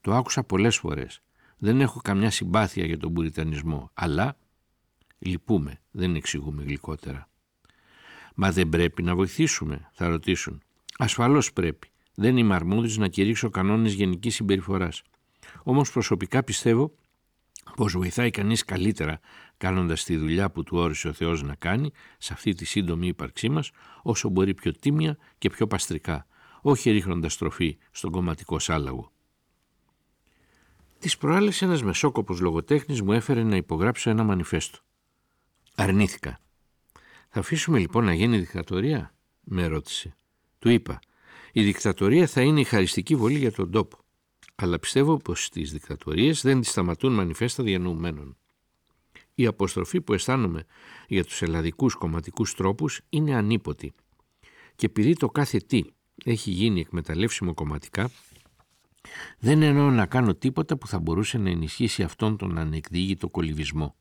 Το 0.00 0.14
άκουσα 0.14 0.44
πολλές 0.44 0.76
φορές. 0.76 1.22
Δεν 1.58 1.80
έχω 1.80 2.00
καμιά 2.00 2.30
συμπάθεια 2.30 2.84
για 2.84 2.98
τον 2.98 3.12
πουριτανισμό, 3.12 3.90
αλλά 3.94 4.36
λυπούμε, 5.18 5.80
δεν 5.90 6.14
εξηγούμε 6.14 6.62
γλυκότερα. 6.62 7.28
Μα 8.34 8.52
δεν 8.52 8.68
πρέπει 8.68 9.02
να 9.02 9.14
βοηθήσουμε, 9.14 9.90
θα 9.92 10.08
ρωτήσουν. 10.08 10.62
Ασφαλώς 10.98 11.52
πρέπει. 11.52 11.90
Δεν 12.20 12.36
είμαι 12.36 12.54
αρμόδιος 12.54 12.96
να 12.96 13.08
κηρύξω 13.08 13.50
κανόνες 13.50 13.92
γενικής 13.92 14.34
συμπεριφοράς. 14.34 15.02
Όμως 15.62 15.92
προσωπικά 15.92 16.42
πιστεύω 16.42 16.94
πως 17.76 17.92
βοηθάει 17.92 18.30
κανείς 18.30 18.64
καλύτερα 18.64 19.20
κάνοντας 19.56 20.04
τη 20.04 20.16
δουλειά 20.16 20.50
που 20.50 20.62
του 20.62 20.78
όρισε 20.78 21.08
ο 21.08 21.12
Θεός 21.12 21.42
να 21.42 21.54
κάνει 21.54 21.90
σε 22.18 22.32
αυτή 22.32 22.54
τη 22.54 22.64
σύντομη 22.64 23.06
ύπαρξή 23.06 23.48
μας 23.48 23.70
όσο 24.02 24.28
μπορεί 24.28 24.54
πιο 24.54 24.72
τίμια 24.72 25.16
και 25.38 25.50
πιο 25.50 25.66
παστρικά, 25.66 26.26
όχι 26.60 26.90
ρίχνοντας 26.90 27.36
τροφή 27.36 27.78
στον 27.90 28.10
κομματικό 28.10 28.58
σάλαγο. 28.58 29.12
Τις 30.98 31.16
προάλλες 31.16 31.62
ένας 31.62 31.82
μεσόκοπος 31.82 32.40
λογοτέχνης 32.40 33.02
μου 33.02 33.12
έφερε 33.12 33.42
να 33.42 33.56
υπογράψω 33.56 34.10
ένα 34.10 34.24
μανιφέστο. 34.24 34.78
Αρνήθηκα. 35.74 36.40
«Θα 37.28 37.40
αφήσουμε 37.40 37.78
λοιπόν 37.78 38.04
να 38.04 38.14
γίνει 38.14 38.38
δικτατορία» 38.38 39.14
με 39.40 39.66
ρώτησε. 39.66 40.16
Του 40.58 40.68
είπα 40.68 41.00
«Η 41.52 41.62
δικτατορία 41.62 42.26
θα 42.26 42.40
είναι 42.40 42.60
η 42.60 42.64
χαριστική 42.64 43.16
βολή 43.16 43.38
για 43.38 43.52
τον 43.52 43.70
τόπο, 43.70 43.98
αλλά 44.54 44.78
πιστεύω 44.78 45.16
πως 45.16 45.44
στις 45.44 45.72
δικτατορίες 45.72 46.42
δεν 46.42 46.60
τις 46.60 46.70
σταματούν 46.70 47.12
μανιφέστα 47.12 47.62
διανοουμένων. 47.62 48.36
Η 49.34 49.46
αποστροφή 49.46 50.00
που 50.00 50.12
αισθάνομαι 50.12 50.64
για 51.08 51.24
τους 51.24 51.42
ελλαδικούς 51.42 51.94
κομματικούς 51.94 52.54
τρόπους 52.54 53.00
είναι 53.08 53.34
ανίποτη 53.34 53.92
και 54.76 54.86
επειδή 54.86 55.12
το 55.14 55.28
κάθε 55.28 55.58
τι 55.58 55.82
έχει 56.24 56.50
γίνει 56.50 56.80
εκμεταλλεύσιμο 56.80 57.54
κομματικά, 57.54 58.10
δεν 59.38 59.62
εννοώ 59.62 59.90
να 59.90 60.06
κάνω 60.06 60.34
τίποτα 60.34 60.76
που 60.76 60.86
θα 60.86 60.98
μπορούσε 60.98 61.38
να 61.38 61.50
ενισχύσει 61.50 62.02
αυτόν 62.02 62.36
τον 62.36 62.58
ανεκδίγητο 62.58 63.28
κολυβισμό. 63.28 63.96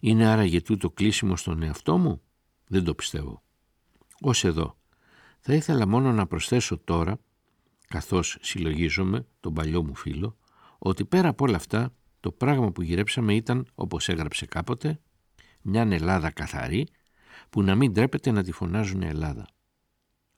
Είναι 0.00 0.26
άραγε 0.26 0.60
τούτο 0.60 0.90
κλείσιμο 0.90 1.36
στον 1.36 1.62
εαυτό 1.62 1.98
μου; 1.98 2.22
Δεν 2.66 2.84
το 2.84 2.94
πιστεύω. 2.94 3.42
Ως 4.20 4.44
εδώ. 4.44 4.79
Θα 5.40 5.54
ήθελα 5.54 5.86
μόνο 5.86 6.12
να 6.12 6.26
προσθέσω 6.26 6.78
τώρα, 6.78 7.18
καθώς 7.88 8.38
συλλογίζομαι 8.40 9.26
τον 9.40 9.54
παλιό 9.54 9.84
μου 9.84 9.94
φίλο, 9.94 10.36
ότι 10.78 11.04
πέρα 11.04 11.28
από 11.28 11.44
όλα 11.44 11.56
αυτά 11.56 11.94
το 12.20 12.32
πράγμα 12.32 12.70
που 12.72 12.82
γυρέψαμε 12.82 13.34
ήταν, 13.34 13.66
όπως 13.74 14.08
έγραψε 14.08 14.46
κάποτε, 14.46 15.00
μια 15.62 15.88
Ελλάδα 15.90 16.30
καθαρή 16.30 16.88
που 17.50 17.62
να 17.62 17.74
μην 17.74 17.92
τρέπεται 17.92 18.30
να 18.30 18.42
τη 18.42 18.52
φωνάζουν 18.52 19.02
Ελλάδα. 19.02 19.46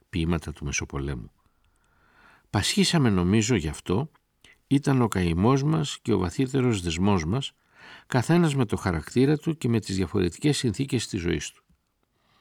Ποίηματα 0.09 0.53
του 0.53 0.65
Μεσοπολέμου. 0.65 1.33
Πασχίσαμε 2.51 3.11
νομίζω 3.11 3.55
γι' 3.55 3.69
αυτό, 3.69 4.11
ήταν 4.67 5.03
ο 5.03 5.09
καημός 5.09 5.62
μας 5.62 5.99
και 6.03 6.12
ο 6.12 6.19
βαθύτερος 6.19 6.81
δεσμός 6.81 7.25
μας, 7.25 7.53
καθένας 8.07 8.55
με 8.55 8.65
το 8.65 8.77
χαρακτήρα 8.77 9.37
του 9.37 9.57
και 9.57 9.69
με 9.69 9.81
τις 9.81 9.97
διαφορετικές 9.97 10.57
συνθήκες 10.57 11.07
της 11.07 11.21
ζωής 11.21 11.51
του. 11.51 11.65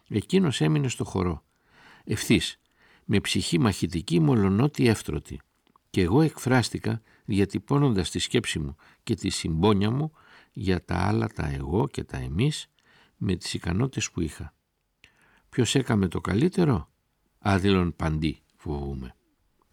Εκείνος 0.07 0.61
έμεινε 0.61 0.87
στο 0.87 1.03
χορό, 1.03 1.43
ευθύς, 2.03 2.59
με 3.05 3.19
ψυχή 3.19 3.59
μαχητική 3.59 4.19
μολονότι 4.19 4.87
εύτρωτη, 4.87 5.39
και 5.89 6.01
εγώ 6.01 6.21
εκφράστηκα 6.21 7.01
διατυπώνοντας 7.25 8.09
τη 8.09 8.19
σκέψη 8.19 8.59
μου 8.59 8.75
και 9.03 9.15
τη 9.15 9.29
συμπόνια 9.29 9.91
μου 9.91 10.11
για 10.53 10.85
τα 10.85 10.95
άλλα 10.95 11.27
τα 11.27 11.47
εγώ 11.47 11.87
και 11.87 12.03
τα 12.03 12.17
εμείς 12.17 12.67
με 13.17 13.35
τις 13.35 13.53
ικανότητες 13.53 14.11
που 14.11 14.21
είχα. 14.21 14.53
Ποιος 15.49 15.75
έκαμε 15.75 16.07
το 16.07 16.21
καλύτερο; 16.21 16.89
Άδειλον 17.39 17.95
παντή 17.95 18.41
φοβούμε. 18.55 19.15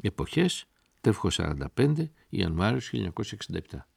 Εποχές, 0.01 0.67
τεύχος 1.01 1.35
45, 1.35 2.11
Ιανουάριος 2.29 2.91
1967. 2.93 3.87